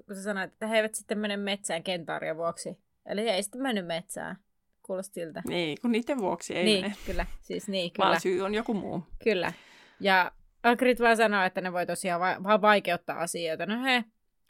[0.05, 2.77] kun sä sanoit, että he eivät sitten mene metsään kentaurien vuoksi.
[3.05, 4.37] Eli he ei sitten mennyt metsään.
[4.83, 5.41] Kuulosti siltä.
[5.47, 6.95] Niin, kun niiden vuoksi ei niin, mene.
[7.05, 7.25] kyllä.
[7.41, 8.09] Siis niin, kyllä.
[8.09, 9.03] Vaan syy on joku muu.
[9.23, 9.53] Kyllä.
[9.99, 10.31] Ja
[10.63, 13.65] Agrit vaan sanoo, että ne voi tosiaan va- vaan vaikeuttaa asioita.
[13.65, 14.03] No he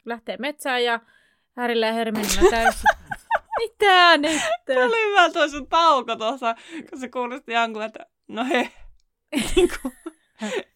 [0.04, 1.00] lähtee metsään ja
[1.56, 2.82] Härillä ja Herminillä täysin
[3.60, 4.42] mitä nyt?
[4.66, 6.54] Tämä oli hyvä tuo sun tauko tuossa,
[6.90, 8.70] kun se kuulosti Jankulle, että no he.
[9.56, 9.92] Niinku,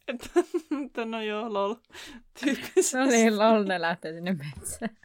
[0.09, 0.29] että,
[0.85, 1.75] että no joo, lol.
[2.41, 2.97] Tyyppisesti.
[2.97, 4.97] No niin, lol, ne lähtee sinne metsään.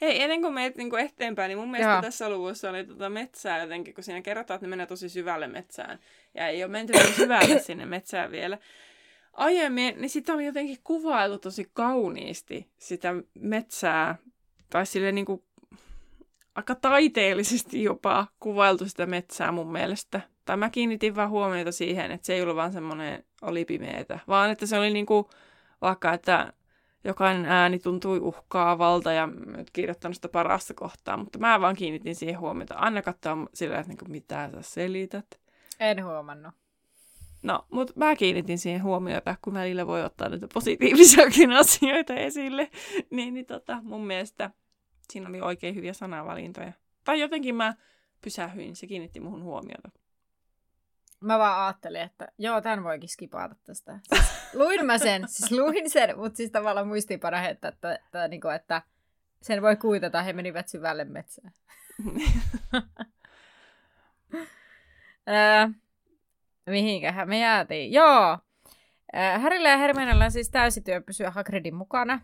[0.00, 2.02] Hei, ennen kuin meet niin eteenpäin, niin mun mielestä Joo.
[2.02, 5.98] tässä luvussa oli tuota metsää jotenkin, kun siinä kerrotaan, että ne menee tosi syvälle metsään.
[6.34, 8.58] Ja ei ole menty niin syvälle sinne metsään vielä.
[9.32, 14.16] Aiemmin, niin sitä oli jotenkin kuvailtu tosi kauniisti, sitä metsää.
[14.70, 15.42] Tai sille niin kuin
[16.60, 20.20] aika taiteellisesti jopa kuvailtu sitä metsää mun mielestä.
[20.44, 24.50] Tai mä kiinnitin vaan huomiota siihen, että se ei ollut vaan semmoinen oli pimeetä, vaan
[24.50, 25.30] että se oli niinku
[25.80, 26.52] vaikka, että
[27.04, 29.28] jokainen ääni tuntui uhkaavalta ja
[29.72, 32.74] kirjoittanut sitä parasta kohtaa, mutta mä vaan kiinnitin siihen huomiota.
[32.78, 35.40] Anna katsoa sillä, että niinku, mitä sä selität.
[35.80, 36.54] En huomannut.
[37.42, 42.70] No, mutta mä kiinnitin siihen huomiota, kun välillä voi ottaa näitä positiivisiakin asioita esille.
[43.10, 44.50] Niin, niin tota, mun mielestä
[45.10, 46.72] siinä oli oikein hyviä sanavalintoja.
[47.04, 47.74] Tai jotenkin mä
[48.22, 49.90] pysähyin, se kiinnitti muhun huomiota.
[51.20, 53.98] Mä vaan ajattelin, että joo, tämän voikin skipata tästä.
[54.08, 58.40] Siis, luin mä sen, siis luin sen, mutta siis tavallaan muistiinpano, että, että, että, niin
[58.40, 58.82] kuin, että
[59.42, 61.52] sen voi kuitata, he menivät syvälle metsään.
[65.28, 65.68] öö,
[66.66, 67.92] mihinkähän me jäätiin?
[67.92, 68.38] Joo,
[69.14, 72.20] Härillä ja Hermionella on siis täysityö pysyä Hagridin mukana.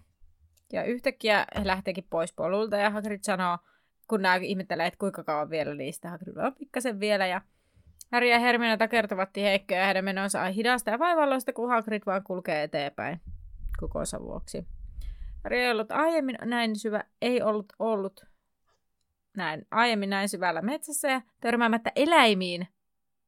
[0.73, 3.59] Ja yhtäkkiä he lähteekin pois polulta ja Hagrid sanoo,
[4.09, 7.27] kun nämä ihmettelee, että kuinka kauan vielä, sitä Hagrid on pikkasen vielä.
[7.27, 7.41] Ja
[8.13, 12.25] Harry ja Hermione takertuvat heikkoja ja heidän menonsa on hidasta ja vaivalloista, kun Hagrid vaan
[12.25, 13.21] kulkee eteenpäin
[13.81, 14.67] kokoonsa vuoksi.
[15.45, 18.27] Harry ei ollut aiemmin näin syvä, ei ollut ollut
[19.37, 22.69] näin, aiemmin näin syvällä metsässä ja törmäämättä eläimiin.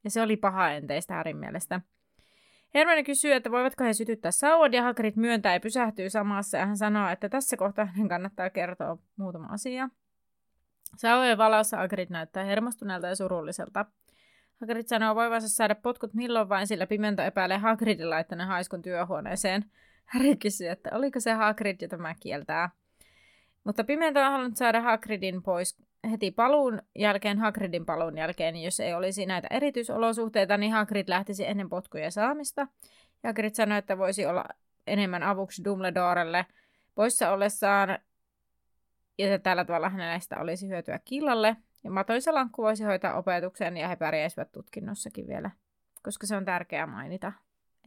[0.04, 1.80] Ja se oli paha enteistä Harryn mielestä.
[2.74, 6.76] Hermione kysyy, että voivatko he sytyttää sauvat ja Hagrid myöntää ja pysähtyy samassa ja hän
[6.76, 9.88] sanoo, että tässä kohtaa hänen kannattaa kertoa muutama asia.
[10.96, 13.86] Sauvojen valossa Hagrid näyttää hermostuneelta ja surulliselta.
[14.60, 19.64] Hagrid sanoo voivansa saada potkut milloin vain, sillä Pimento epäilee Hagridin laittaneen haiskun työhuoneeseen.
[20.04, 22.70] Harry kysyy, että oliko se Hagrid, jota mä kieltää.
[23.64, 28.80] Mutta Pimento on halunnut saada Hagridin pois heti paluun jälkeen, Hagridin paluun jälkeen, niin jos
[28.80, 32.66] ei olisi näitä erityisolosuhteita, niin Hagrid lähtisi ennen potkuja saamista.
[33.24, 34.44] Hagrid sanoi, että voisi olla
[34.86, 36.46] enemmän avuksi Dumbledorelle
[36.94, 37.98] poissa ollessaan,
[39.18, 41.56] ja tällä tavalla hänestä olisi hyötyä killalle.
[41.84, 45.50] Ja Matoisa lankku voisi hoitaa opetuksen ja he pärjäisivät tutkinnossakin vielä,
[46.02, 47.32] koska se on tärkeää mainita,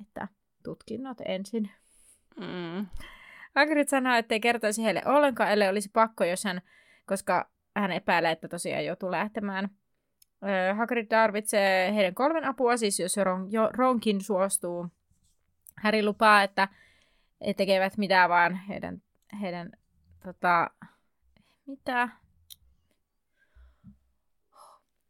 [0.02, 0.28] että
[0.64, 1.72] tutkinnot ensin.
[2.40, 2.88] Mm.
[3.56, 6.62] Hagrid sanoi, että ei kertoisi heille ollenkaan, ellei olisi pakko, jos hän,
[7.06, 9.70] koska hän epäilee, että tosiaan joutuu lähtemään.
[10.78, 14.88] Hagrid tarvitsee heidän kolmen apua, siis jos Ron, jo, Ronkin suostuu.
[15.84, 16.68] Harry lupaa, että
[17.48, 19.02] he tekevät mitään vaan heidän,
[19.42, 19.72] heidän
[20.24, 20.70] tota,
[21.66, 22.10] mitä?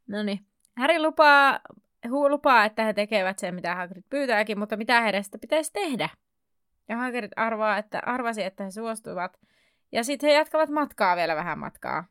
[0.08, 0.46] No niin.
[0.78, 1.60] Harry lupaa,
[2.10, 6.10] huu lupaa, että he tekevät sen, mitä Hagrid pyytääkin, mutta mitä heidän sitä pitäisi tehdä?
[6.90, 9.40] Ja Hagrid arvaa, että arvasi, että he suostuvat.
[9.92, 12.06] Ja sitten he jatkavat matkaa vielä vähän matkaa.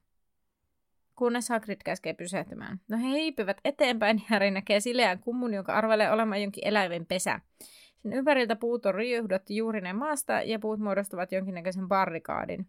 [1.20, 2.80] Kunnes Hagrid käskee pysähtymään.
[2.88, 7.40] No he hiipivät eteenpäin Harry näkee sileän kummun, jonka arvelee olemaan jonkin eläimen pesä.
[8.02, 12.66] Sen ympäriltä puut on riuhdotti juurinen maasta ja puut muodostavat jonkinnäköisen barrikaadin.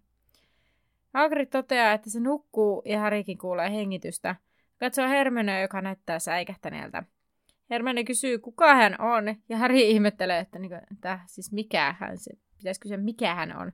[1.13, 4.35] Hagrid toteaa, että se nukkuu ja Harrykin kuulee hengitystä.
[4.79, 7.03] Katsoo Hermione, joka näyttää säikähtäneeltä.
[7.69, 12.31] Hermione kysyy, kuka hän on, ja Harry ihmettelee, että, niin että siis mikä hän se,
[12.57, 13.71] pitäisi kysyä, mikä hän on.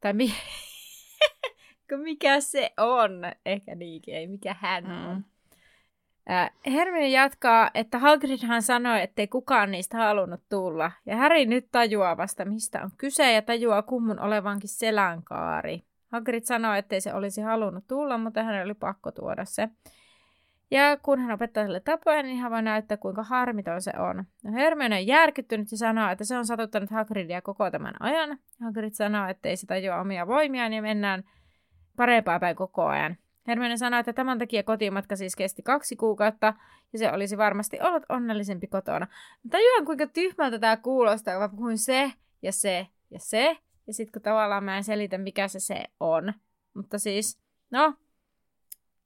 [0.00, 0.34] Tai mi-
[1.96, 5.08] mikä se on, ehkä niinkin, ei mikä hän mm.
[5.08, 5.24] on.
[6.66, 12.44] Hermione jatkaa, että Hagridhan sanoi, ettei kukaan niistä halunnut tulla, ja Harry nyt tajuaa vasta,
[12.44, 15.82] mistä on kyse, ja tajuaa kummun olevankin selänkaari.
[16.12, 19.68] Hagrid sanoi, ettei se olisi halunnut tulla, mutta hän oli pakko tuoda se.
[20.70, 24.24] Ja kun hän opettaa sille tapoja, niin hän voi näyttää, kuinka harmiton se on.
[24.44, 28.38] No Hermione on järkyttynyt ja sanoo, että se on satuttanut Hagridia koko tämän ajan.
[28.60, 31.24] Hagrid sanoo, että ei se tajua omia voimiaan ja mennään
[31.96, 33.16] parempaa päin koko ajan.
[33.46, 36.54] Hermione sanoi, että tämän takia kotimatka siis kesti kaksi kuukautta
[36.92, 39.06] ja se olisi varmasti ollut onnellisempi kotona.
[39.50, 43.58] Tajuan, kuinka tyhmältä tämä kuulostaa, kun puhuin se ja se ja se.
[43.86, 46.32] Ja sitten kun tavallaan mä en selitä, mikä se se on.
[46.74, 47.38] Mutta siis,
[47.70, 47.94] no,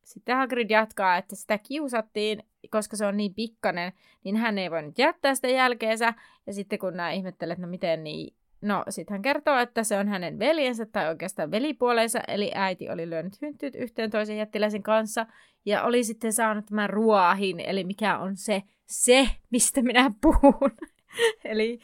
[0.05, 3.93] sitten Hagrid jatkaa, että sitä kiusattiin, koska se on niin pikkanen,
[4.25, 6.15] niin hän ei voinut jättää sitä jälkeensä.
[6.47, 8.35] Ja sitten kun nämä ihmettelee, että no miten niin,
[8.67, 13.11] no sitten hän kertoo, että se on hänen veljensä tai oikeastaan velipuolensa, eli äiti oli
[13.11, 15.27] lyönyt hynttyyt yhteen toisen jättiläisen kanssa
[15.65, 20.71] ja oli sitten saanut tämän ruoahin, eli mikä on se, se, mistä minä puhun.
[21.45, 21.79] eli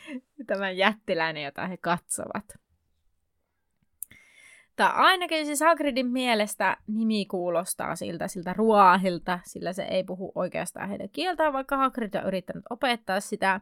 [0.46, 2.44] tämä jättiläinen, jota he katsovat.
[4.76, 10.88] Tai ainakin siis Hagridin mielestä nimi kuulostaa siltä, siltä ruoahilta, sillä se ei puhu oikeastaan
[10.88, 13.60] heidän kieltään, vaikka Hagrid on yrittänyt opettaa sitä.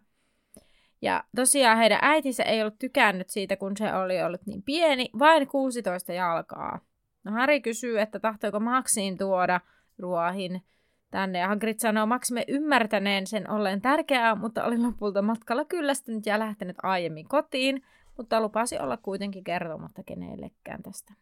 [1.03, 5.49] Ja tosiaan heidän äitinsä ei ollut tykännyt siitä, kun se oli ollut niin pieni, vain
[5.49, 6.81] 16 jalkaa.
[7.25, 9.61] No Harry kysyy, että tahtoiko Maxiin tuoda
[9.99, 10.63] ruoahin
[11.11, 11.39] tänne.
[11.39, 16.77] Ja Hagrid sanoo Maximme ymmärtäneen sen olleen tärkeää, mutta oli lopulta matkalla kyllästynyt ja lähtenyt
[16.83, 17.83] aiemmin kotiin–
[18.21, 21.15] mutta lupasi olla kuitenkin kertomatta kenellekään tästä.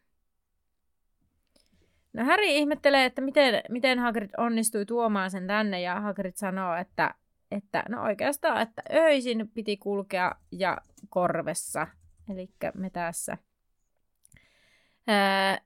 [2.13, 7.15] No Harry ihmettelee, että miten, miten Hagrid onnistui tuomaan sen tänne, ja Hagrid sanoo, että,
[7.51, 10.77] että no oikeastaan, että öisin piti kulkea ja
[11.09, 11.87] korvessa,
[12.29, 13.37] eli me tässä.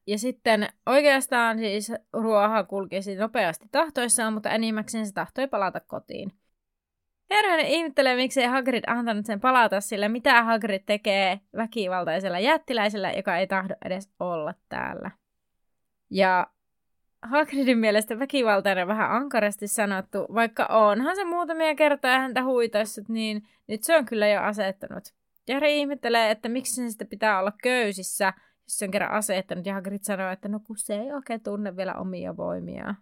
[0.07, 6.31] ja sitten oikeastaan siis ruoha kulkisi nopeasti tahtoissaan, mutta enimmäkseen se tahtoi palata kotiin.
[7.29, 13.47] Hermione ihmettelee, miksi Hagrid antanut sen palata, sillä mitä Hagrid tekee väkivaltaisella jättiläisellä, joka ei
[13.47, 15.11] tahdo edes olla täällä.
[16.09, 16.47] Ja
[17.23, 23.83] Hagridin mielestä väkivaltainen vähän ankarasti sanottu, vaikka onhan se muutamia kertaa häntä huitaissut, niin nyt
[23.83, 25.03] se on kyllä jo asettanut.
[25.47, 29.73] Jari ihmettelee, että miksi sen sitä pitää olla köysissä, jos se on kerran asettanut, ja
[29.73, 32.97] Hagrid sanoo, että no kun se ei oikein tunne vielä omia voimiaan.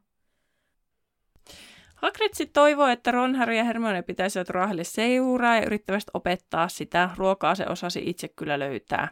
[1.95, 7.09] Hagrid sitten toivoo, että Ron, Harry ja Hermione pitäisivät Ruahille seuraa ja yrittävät opettaa sitä.
[7.17, 9.07] Ruokaa se osasi itse kyllä löytää.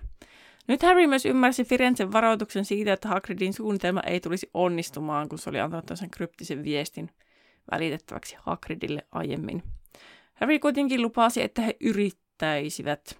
[0.69, 5.49] Nyt Harry myös ymmärsi Firenzen varoituksen siitä, että Hagridin suunnitelma ei tulisi onnistumaan, kun se
[5.49, 7.09] oli antanut sen kryptisen viestin
[7.71, 9.63] välitettäväksi Hagridille aiemmin.
[10.33, 13.17] Harry kuitenkin lupasi, että he yrittäisivät.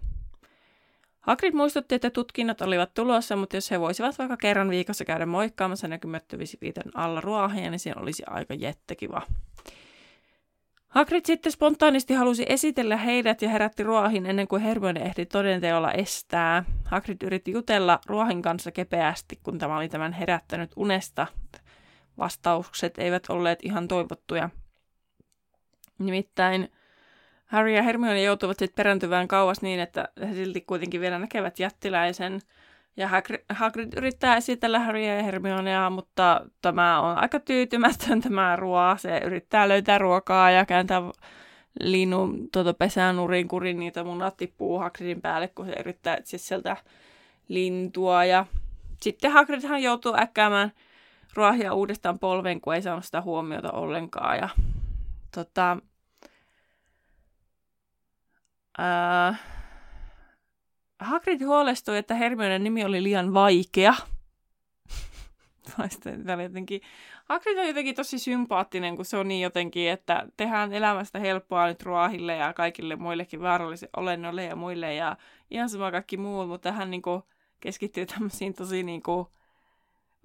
[1.20, 5.88] Hagrid muistutti, että tutkinnot olivat tulossa, mutta jos he voisivat vaikka kerran viikossa käydä moikkaamassa
[6.62, 9.22] viiden alla ruohia, niin siinä olisi aika jättekiva.
[10.88, 16.66] Hagrid sitten spontaanisti halusi esitellä heidät ja herätti Ruohin ennen kuin Hermione ehti todenteolla estää.
[16.92, 21.28] Hagrid yritti jutella Ruohin kanssa kepeästi, kun tämä oli tämän herättänyt unesta.
[22.18, 24.50] Vastaukset eivät olleet ihan toivottuja.
[26.00, 26.72] Nimittäin
[27.46, 32.40] Harry ja Hermione joutuvat sitten perääntyvään kauas niin, että he silti kuitenkin vielä näkevät jättiläisen–
[33.00, 33.10] ja
[33.50, 38.98] Hagrid yrittää esitellä Harrya ja Hermionea, mutta tämä on aika tyytymätön tämä ruoa.
[38.98, 41.02] Se yrittää löytää ruokaa ja kääntää
[41.80, 46.78] linnun tuota pesään nurin kurin, niitä munat tippuu Hagridin päälle, kun se yrittää etsiä sieltä
[47.48, 48.26] lintua.
[48.26, 48.46] Ja
[49.02, 50.72] sitten Hagridhan joutuu äkkäämään
[51.34, 54.38] ruohia uudestaan polven, kun ei saanut sitä huomiota ollenkaan.
[54.38, 54.50] Ja,
[55.36, 55.78] tota,
[58.78, 59.36] ää,
[61.00, 63.94] Hagrid huolestui, että Hermionen nimi oli liian vaikea.
[66.26, 66.82] Tämä jotenkin...
[67.30, 71.84] Hagrid on jotenkin tosi sympaattinen, kun se on niin jotenkin, että tehdään elämästä helppoa nyt
[71.84, 75.18] ruahille ja kaikille muillekin vaarallisille olennoille ja muille ja
[75.52, 77.24] ihan sama kaikki muut, mutta hän niin kuin
[77.60, 79.28] keskittyy tämmöisiin tosi niin kuin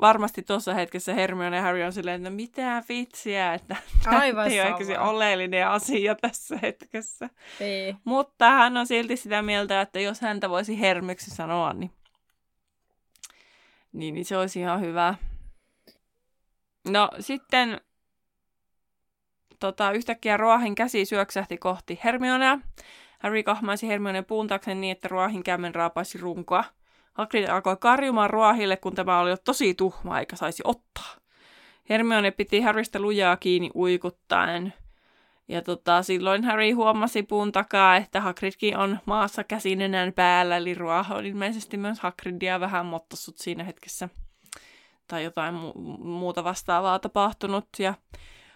[0.00, 3.76] varmasti tuossa hetkessä Hermione ja Harry on silleen, että no mitä vitsiä, että
[4.06, 7.30] Aivan ei ole ehkä se oleellinen asia tässä hetkessä.
[7.60, 7.84] Ei.
[7.84, 7.96] Niin.
[8.04, 11.90] Mutta hän on silti sitä mieltä, että jos häntä voisi hermyksi sanoa, niin,
[13.92, 15.14] niin, niin se olisi ihan hyvä.
[16.88, 17.80] No sitten
[19.60, 22.58] tota, yhtäkkiä Ruohin käsi syöksähti kohti Hermionea.
[23.18, 26.64] Harry kahmaisi Hermioneen puuntakseen niin, että Ruohin kämmen raapaisi runkoa.
[27.12, 31.14] Hagrid alkoi karjumaan ruohille, kun tämä oli jo tosi tuhma eikä saisi ottaa.
[31.88, 34.72] Hermione piti Harrystä lujaa kiinni uikuttaen.
[35.48, 41.14] Ja tota, silloin Harry huomasi puun takaa, että Hagridkin on maassa käsinenän päällä, eli ruoho
[41.14, 44.08] on ilmeisesti myös Hagridia vähän mottassut siinä hetkessä.
[45.08, 47.68] Tai jotain mu- muuta vastaavaa tapahtunut.
[47.78, 47.94] Ja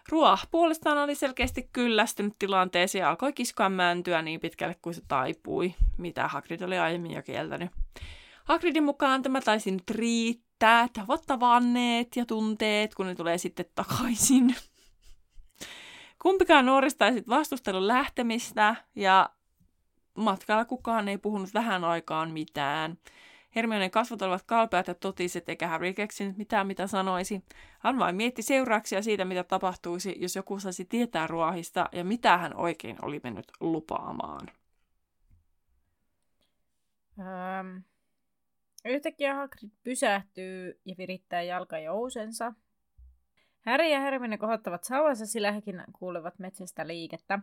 [0.08, 5.74] Ruoh puolestaan oli selkeästi kyllästynyt tilanteeseen ja alkoi kiskoa mäntyä niin pitkälle kuin se taipui,
[5.96, 7.70] mitä Hagrid oli aiemmin jo kieltänyt.
[8.44, 13.66] Hagridin mukaan tämä taisi nyt riittää, että ovat tavanneet ja tunteet, kun ne tulee sitten
[13.74, 14.56] takaisin.
[16.22, 19.30] Kumpikaan nuorista ei vastustellut lähtemistä ja
[20.14, 22.98] matkalla kukaan ei puhunut vähän aikaan mitään.
[23.56, 27.44] Hermionen kasvot olivat kalpeat ja totiset, eikä Harry keksinyt mitään, mitä sanoisi.
[27.78, 32.56] Hän vain mietti seurauksia siitä, mitä tapahtuisi, jos joku saisi tietää ruohista ja mitä hän
[32.56, 34.46] oikein oli mennyt lupaamaan.
[37.18, 37.82] Um,
[38.84, 42.52] Yhtäkkiä Hagrid pysähtyy ja virittää jalkajousensa.
[43.66, 47.38] Harry ja Hermione kohottavat sauvansa, sillä hekin kuulevat metsästä liikettä.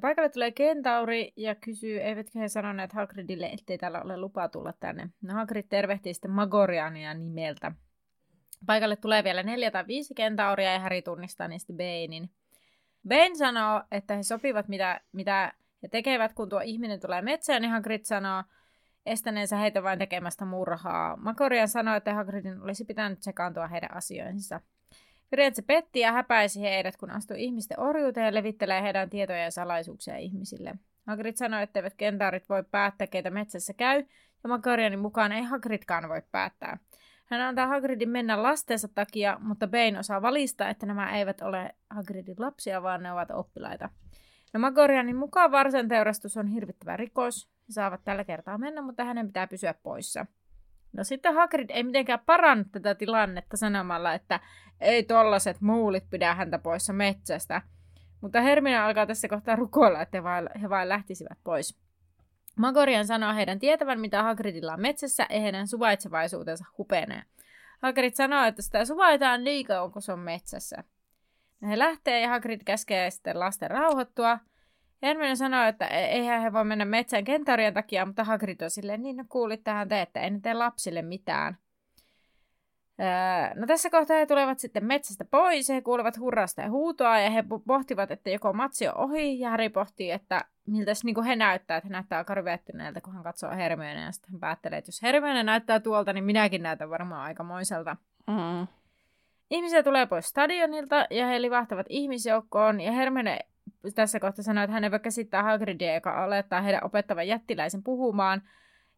[0.00, 5.08] Paikalle tulee kentauri ja kysyy, eivätkö he sanoneet Hagridille, ettei täällä ole lupa tulla tänne.
[5.22, 7.72] No Hagrid tervehtii sitten Magoriania nimeltä.
[8.66, 12.30] Paikalle tulee vielä neljä tai viisi kentauria ja Harry tunnistaa niistä Banein.
[13.08, 15.52] Bane sanoo, että he sopivat mitä, mitä
[15.82, 18.42] he tekevät, kun tuo ihminen tulee metsään, niin Hagrid sanoo,
[19.06, 21.16] estäneensä heitä vain tekemästä murhaa.
[21.16, 24.60] Makorian sanoi, että Hagridin olisi pitänyt sekaantua heidän asioihinsa.
[25.30, 30.16] Firenze petti ja häpäisi heidät, kun astui ihmisten orjuuteen ja levittelee heidän tietoja ja salaisuuksia
[30.16, 30.74] ihmisille.
[31.06, 34.04] Hagrid sanoi, etteivät kentaarit voi päättää, keitä metsässä käy,
[34.42, 36.78] ja Makarianin mukaan ei Hagridkaan voi päättää.
[37.24, 42.36] Hän antaa Hagridin mennä lastensa takia, mutta Bane osaa valista, että nämä eivät ole Hagridin
[42.38, 43.88] lapsia, vaan ne ovat oppilaita.
[44.52, 47.48] No Magorianin mukaan varsen teurastus on hirvittävä rikos.
[47.68, 50.26] He saavat tällä kertaa mennä, mutta hänen pitää pysyä poissa.
[50.96, 54.40] No sitten Hagrid ei mitenkään parannut tätä tilannetta sanomalla, että
[54.80, 57.62] ei tollaset muulit pidä häntä poissa metsästä.
[58.20, 61.78] Mutta Hermione alkaa tässä kohtaa rukoilla, että he vain, he vain lähtisivät pois.
[62.58, 67.22] Magorian sanoo heidän tietävän, mitä Hagridilla on metsässä, ja heidän suvaitsevaisuutensa hupenee.
[67.82, 70.84] Hagrid sanoo, että sitä suvaitaan liikaa, kun se on metsässä.
[71.62, 74.38] Ja he lähtee ja Hagrid käskee sitten lasten rauhoittua.
[75.02, 79.02] Hermione sanoo, että e- eihän he voi mennä metsään kentaurien takia, mutta Hagrid on silleen,
[79.02, 81.56] niin no kuulit tähän te, että en tee lapsille mitään.
[83.00, 87.30] Öö, no tässä kohtaa he tulevat sitten metsästä pois, he kuulevat hurrasta ja huutoa ja
[87.30, 91.76] he pohtivat, että joko matsi on ohi ja Harry pohtii, että miltä niin he näyttää,
[91.76, 95.02] että he näyttää aika ryvettyneeltä, kun hän katsoo Hermione ja sitten hän päättelee, että jos
[95.02, 97.96] Hermione näyttää tuolta, niin minäkin näytän varmaan aikamoiselta.
[98.26, 98.66] Mm.
[99.50, 103.38] Ihmisiä tulee pois stadionilta ja he livahtavat ihmisjoukkoon ja Hermione
[103.94, 108.42] tässä kohtaa sanoo, että hän ei voi käsittää Hagridia, joka olettaa heidän opettavan jättiläisen puhumaan.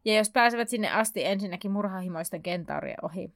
[0.05, 3.33] Ja jos pääsevät sinne asti ensinnäkin murhahimoisten kentaurien ohi.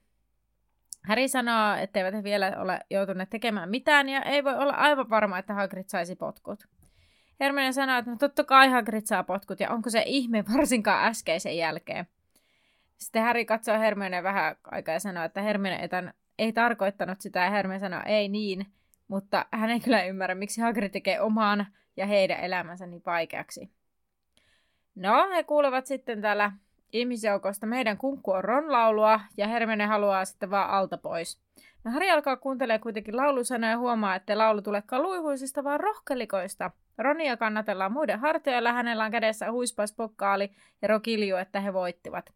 [1.07, 5.37] Harry sanoo, etteivät he vielä ole joutuneet tekemään mitään ja ei voi olla aivan varma,
[5.37, 6.67] että Hagrid saisi potkut.
[7.39, 11.57] Hermione sanoo, että no totta kai Hagrid saa potkut ja onko se ihme varsinkaan äskeisen
[11.57, 12.07] jälkeen.
[12.97, 17.39] Sitten Harry katsoo Hermione vähän aikaa ja sanoo, että Hermione ei, tämän, ei tarkoittanut sitä
[17.39, 18.65] ja Hermione sanoo, ei niin,
[19.13, 23.69] mutta hän ei kyllä ymmärrä, miksi Hagrid tekee omaan ja heidän elämänsä niin vaikeaksi.
[24.95, 26.51] No, he kuulevat sitten täällä
[26.93, 31.41] ihmisjoukosta meidän kunkku on Ron-laulua ja Hermione haluaa sitten vaan alta pois.
[31.83, 36.71] No Harry alkaa kuuntelemaan kuitenkin laulusanoja ja huomaa, että laulu tulekaan luihuisista, vaan rohkelikoista.
[36.97, 40.51] Ronia kannatellaan muiden hartioilla, hänellä on kädessä huispaspokkaali
[40.81, 42.33] ja rokilju, että he voittivat.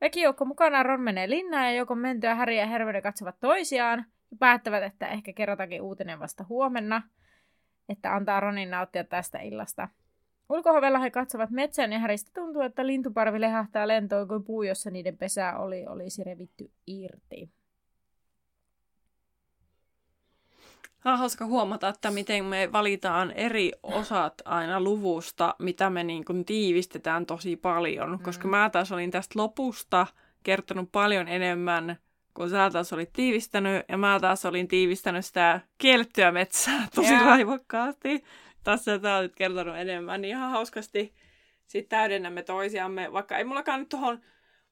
[0.00, 4.04] Väkijoukko mukana Ron menee linnaan ja joko mentyä Harry ja Hermione katsovat toisiaan
[4.38, 7.02] päättävät, että ehkä kerrotakin uutinen vasta huomenna,
[7.88, 9.88] että antaa Ronin nauttia tästä illasta.
[10.48, 15.18] Ulkohovella he katsovat metsän ja Häristä tuntuu, että lintuparvi lehahtaa lentoon, kuin puu, jossa niiden
[15.18, 17.50] pesä oli, olisi revitty irti.
[21.04, 26.44] On hauska huomata, että miten me valitaan eri osat aina luvusta, mitä me niin kuin
[26.44, 28.10] tiivistetään tosi paljon.
[28.10, 28.18] Mm.
[28.18, 30.06] Koska mä taas olin tästä lopusta
[30.42, 31.96] kertonut paljon enemmän
[32.38, 37.24] kun sä taas olit tiivistänyt, ja mä taas olin tiivistänyt sitä kiellettyä metsää tosi yeah.
[37.24, 38.24] raivokkaasti
[38.64, 41.14] tässä sä olet kertonut enemmän, niin ihan hauskasti
[41.66, 44.20] sitten täydennämme toisiamme, vaikka ei mullakaan nyt tuohon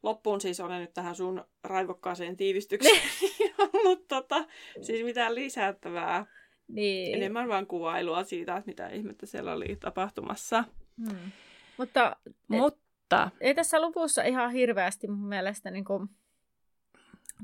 [0.02, 3.02] loppuun siis ole nyt tähän sun raivokkaaseen tiivistykseen
[3.74, 4.44] ollut tota,
[4.80, 6.26] siis mitään lisättävää.
[6.68, 7.16] Niin.
[7.16, 10.64] Enemmän vaan kuvailua siitä, että mitä ihmettä siellä oli tapahtumassa.
[11.06, 11.32] Hmm.
[11.78, 12.16] Mutta,
[12.48, 16.08] Mutta ei tässä luvussa ihan hirveästi mun mielestä niin kuin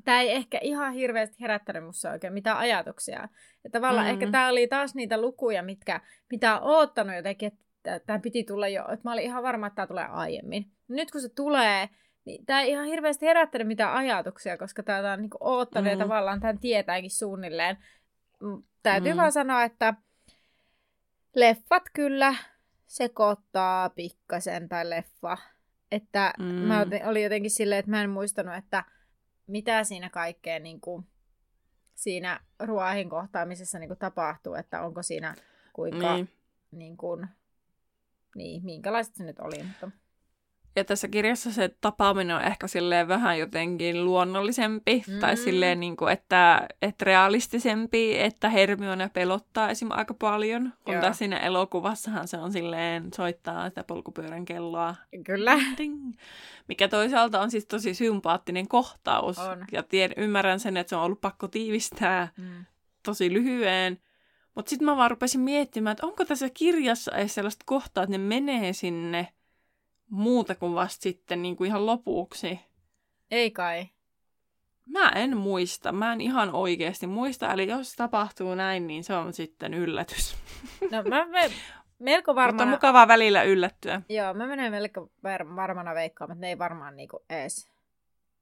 [0.05, 3.29] tämä ei ehkä ihan hirveästi herättänyt musta oikein mitään ajatuksia.
[3.65, 4.23] Ja tavallaan mm-hmm.
[4.23, 8.69] ehkä tämä oli taas niitä lukuja, mitkä, mitä on oottanut jotenkin, että tämä piti tulla
[8.69, 10.67] jo, että mä olin ihan varma, että tämä tulee aiemmin.
[10.89, 11.89] Nyt kun se tulee,
[12.25, 16.01] niin tämä ei ihan hirveästi herättänyt mitään ajatuksia, koska tämä on niin oottanut mm-hmm.
[16.01, 17.79] ja tavallaan tämän tietääkin suunnilleen.
[18.41, 19.21] Mm, täytyy mm-hmm.
[19.21, 19.95] vaan sanoa, että
[21.35, 22.35] leffat kyllä
[22.87, 25.39] sekoittaa pikkasen tai leffa.
[25.93, 26.45] Että mm.
[26.45, 28.85] mä olin jotenkin silleen, että mä en muistanut, että
[29.47, 31.07] mitä siinä kaikkea niin kuin,
[31.95, 35.35] siinä ruoahin kohtaamisessa niin kuin, tapahtuu, että onko siinä
[35.73, 36.29] kuinka, niin.
[36.71, 37.27] Niin kuin,
[38.35, 39.63] niin, minkälaiset se nyt oli.
[39.63, 39.91] Mutta...
[40.77, 45.19] Ja tässä kirjassa se tapaaminen on ehkä silleen vähän jotenkin luonnollisempi, mm.
[45.19, 49.89] tai silleen, niin kuin, että, että realistisempi, että Hermione pelottaa esim.
[49.91, 54.95] aika paljon, kun tässä siinä elokuvassahan se on silleen, soittaa sitä polkupyörän kelloa.
[55.25, 55.59] Kyllä.
[55.79, 56.15] Ding.
[56.69, 59.39] Mikä toisaalta on siis tosi sympaattinen kohtaus.
[59.39, 59.65] On.
[59.73, 62.65] Ja tiedän, ymmärrän sen, että se on ollut pakko tiivistää mm.
[63.03, 63.99] tosi lyhyen.
[64.55, 68.19] Mutta sitten mä vaan rupesin miettimään, että onko tässä kirjassa edes sellaista kohtaa, että ne
[68.19, 69.29] menee sinne–
[70.13, 72.61] muuta kuin vasta sitten niin kuin ihan lopuksi.
[73.31, 73.87] Ei kai.
[74.87, 75.93] Mä en muista.
[75.93, 77.53] Mä en ihan oikeasti muista.
[77.53, 80.37] Eli jos tapahtuu näin, niin se on sitten yllätys.
[80.91, 81.51] No mä me,
[81.99, 82.65] melko varmana...
[82.65, 84.03] Mutta mukavaa välillä yllättyä.
[84.09, 85.11] Joo, mä menen melko
[85.57, 87.71] varmana veikkaamaan, että ne ei varmaan niinku edes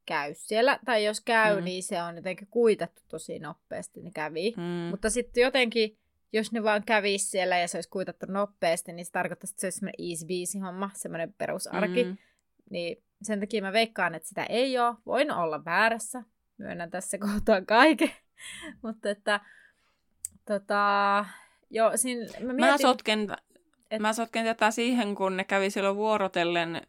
[0.05, 0.79] käy siellä.
[0.85, 1.63] Tai jos käy, mm.
[1.63, 4.53] niin se on jotenkin kuitattu tosi nopeasti, ne kävi.
[4.57, 4.63] Mm.
[4.63, 5.97] Mutta sitten jotenkin
[6.33, 9.67] jos ne vaan kävisi siellä ja se olisi kuitattu nopeasti, niin se tarkoittaisi, että se
[9.67, 12.03] olisi semmoinen easy beasy homma, semmoinen perusarki.
[12.03, 12.17] Mm-hmm.
[12.69, 14.95] Niin sen takia mä veikkaan, että sitä ei ole.
[15.05, 16.23] Voin olla väärässä.
[16.57, 18.11] Myönnän tässä kohtaa kaiken.
[18.81, 19.39] Mutta että
[20.45, 21.25] tota,
[21.69, 23.27] jo, siinä, mä, mietin, mä, sotken,
[23.91, 24.01] et...
[24.01, 26.81] mä sotken tätä siihen, kun ne kävi silloin vuorotellen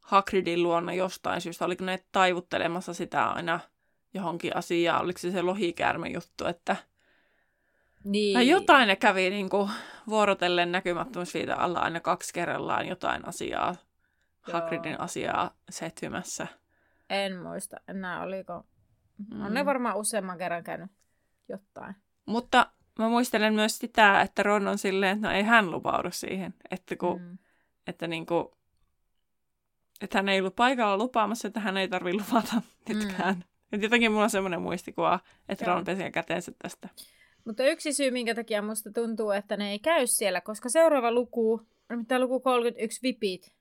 [0.00, 1.64] Hagridin luona jostain syystä.
[1.64, 3.60] Oliko ne taivuttelemassa sitä aina
[4.14, 5.02] johonkin asiaan?
[5.02, 6.76] Oliko se se lohikäärme juttu, että
[8.04, 8.34] niin.
[8.34, 9.70] Tai jotain ne kävi niin kuin,
[10.08, 13.76] vuorotellen näkymättömyysviitan alla aina kaksi kerrallaan jotain asiaa,
[14.46, 14.60] Joo.
[14.60, 16.46] Hagridin asiaa setvimässä.
[17.10, 18.66] En muista enää, oliko...
[19.34, 19.44] Mm.
[19.44, 20.90] On ne varmaan useamman kerran käynyt
[21.48, 21.94] jotain.
[22.26, 26.54] Mutta mä muistelen myös sitä, että Ron on silleen, että no ei hän lupaudu siihen.
[26.70, 27.38] Että, kun, mm.
[27.86, 28.44] että, niin kuin,
[30.00, 33.34] että hän ei ollut paikalla lupaamassa, että hän ei tarvitse luvata nytkään.
[33.34, 33.42] Mm.
[33.72, 36.88] Et jotenkin mulla on semmoinen muistikuva, että Ron pesee käteensä tästä.
[37.44, 41.66] Mutta yksi syy, minkä takia musta tuntuu, että ne ei käy siellä, koska seuraava luku,
[41.96, 43.52] mitä luku 31 vipit,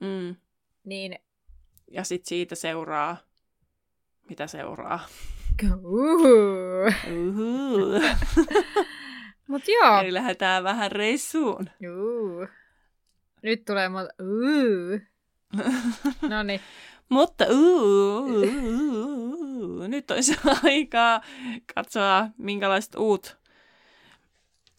[0.00, 0.36] Mm.
[0.84, 1.18] niin
[1.90, 3.16] Ja sitten siitä seuraa,
[4.28, 5.06] mitä seuraa.
[5.84, 6.28] Uhu.
[7.28, 8.02] Uhu.
[9.48, 10.00] Mut joo.
[10.00, 11.70] Eli lähdetään vähän reissuun.
[11.90, 12.46] Uhu.
[13.42, 13.88] Nyt tulee.
[14.20, 15.00] Uhu.
[16.30, 16.60] No niin.
[17.08, 18.40] Mutta uu,
[19.62, 21.20] uu, uu, nyt olisi aikaa
[21.74, 23.42] katsoa, minkälaiset uut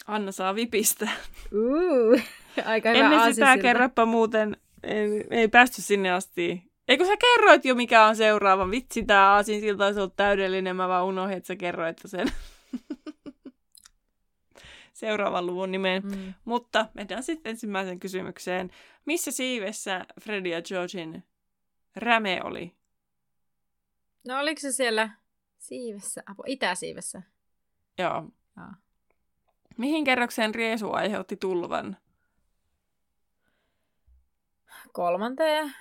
[0.08, 1.10] Anna saa vipistä.
[1.52, 2.22] Uhu.
[2.66, 6.64] Aika hyvä Ennen sitä kerropa muuten, ei, ei päästy sinne asti.
[6.88, 8.72] Eikö sä kerroit jo, mikä on seuraava?
[8.72, 10.76] Vitsi, tää aasinsilta olisi ollut täydellinen.
[10.76, 12.32] Mä vaan unohdin, että sä kerroit sen
[14.94, 16.04] seuraavan luvun nimen.
[16.06, 16.34] Mm.
[16.46, 18.72] Mutta mennään sitten ensimmäiseen kysymykseen.
[19.06, 21.24] Missä siivessä Freddy ja Georgin
[21.96, 22.76] räme oli?
[24.28, 25.10] No oliko se siellä
[25.60, 26.24] siivessä?
[26.26, 27.22] Apu, itäsiivessä.
[27.98, 28.30] Joo.
[28.58, 28.68] Joo.
[29.78, 31.98] Mihin kerrokseen Riesu aiheutti tulvan?
[34.92, 35.74] Kolmanteen.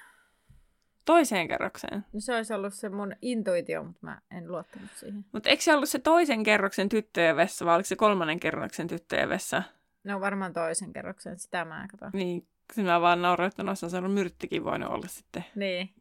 [1.05, 2.07] Toiseen kerrokseen.
[2.12, 5.24] No se olisi ollut se mun intuitio, mutta mä en luottanut siihen.
[5.32, 9.28] Mutta eikö se ollut se toisen kerroksen tyttöjen vessa, vai oliko se kolmannen kerroksen tyttöjen
[9.28, 9.62] vessa?
[10.05, 12.11] No varmaan toisen kerroksen, sitä mä katson.
[12.12, 15.45] Niin, mä vaan nauroin, että no se on myrttikin voinut olla sitten.
[15.55, 15.95] Niin.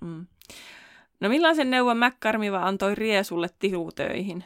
[0.00, 0.26] Mm.
[1.20, 4.44] No millaisen neuvon McCarmiva antoi Riesulle tihutöihin?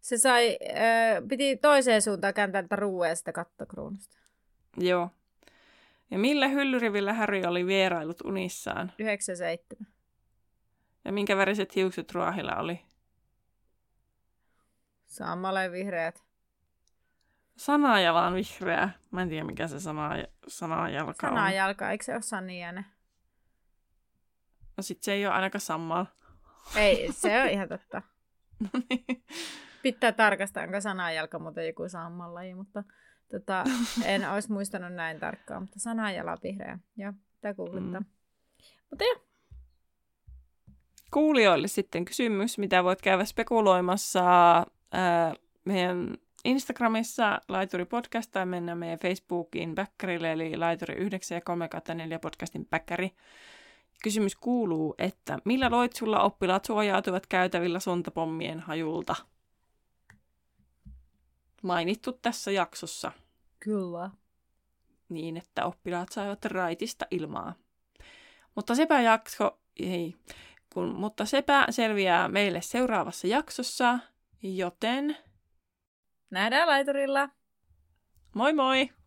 [0.00, 2.64] Se sai, äh, piti toiseen suuntaan kääntää
[3.14, 4.16] sitä kattokruunusta.
[4.76, 5.10] Joo.
[6.10, 8.92] Ja millä hyllyrivillä Harry oli vierailut unissaan?
[8.98, 9.92] 97.
[11.04, 12.80] Ja minkä väriset hiukset ruohilla oli?
[15.06, 16.24] Sammalle vihreät.
[17.56, 18.90] Sanajala on vihreä.
[19.10, 20.10] Mä en tiedä, mikä se sana,
[20.48, 21.34] sanajalka on.
[21.34, 22.86] Sanajalka, eikö se ole Sannianen?
[24.78, 26.04] No sit se ei ole ainakaan sammal.
[26.76, 28.02] Ei, se on ihan totta.
[28.60, 29.24] No niin.
[29.82, 32.84] Pitää tarkastaa, onko sanajalka muuten joku sammallaji, mutta
[33.30, 33.64] tota,
[34.04, 35.62] en olisi muistanut näin tarkkaan.
[35.62, 36.78] Mutta sanajala on vihreä.
[36.96, 38.00] Joo, pitää googlittaa.
[38.00, 38.06] Mm.
[38.90, 39.28] Mutta joo,
[41.10, 44.24] Kuulijoille sitten kysymys, mitä voit käydä spekuloimassa
[44.92, 51.68] ää, meidän Instagramissa Laituri Podcast tai mennä meidän Facebookiin Bäkkärille, eli Laituri 9 ja 3
[51.94, 53.10] 4 podcastin Bäkkäri.
[54.02, 59.16] Kysymys kuuluu, että millä loitsulla oppilaat suojautuvat käytävillä sontapommien hajulta?
[61.62, 63.12] Mainittu tässä jaksossa
[63.60, 64.10] kyllä.
[65.08, 67.54] niin, että oppilaat saivat raitista ilmaa.
[68.54, 70.14] Mutta sepä jakso, ei,
[70.74, 73.98] kun, mutta sepä selviää meille seuraavassa jaksossa,
[74.42, 75.16] joten
[76.30, 77.28] Nähdään laiturilla.
[78.34, 78.97] moi moi!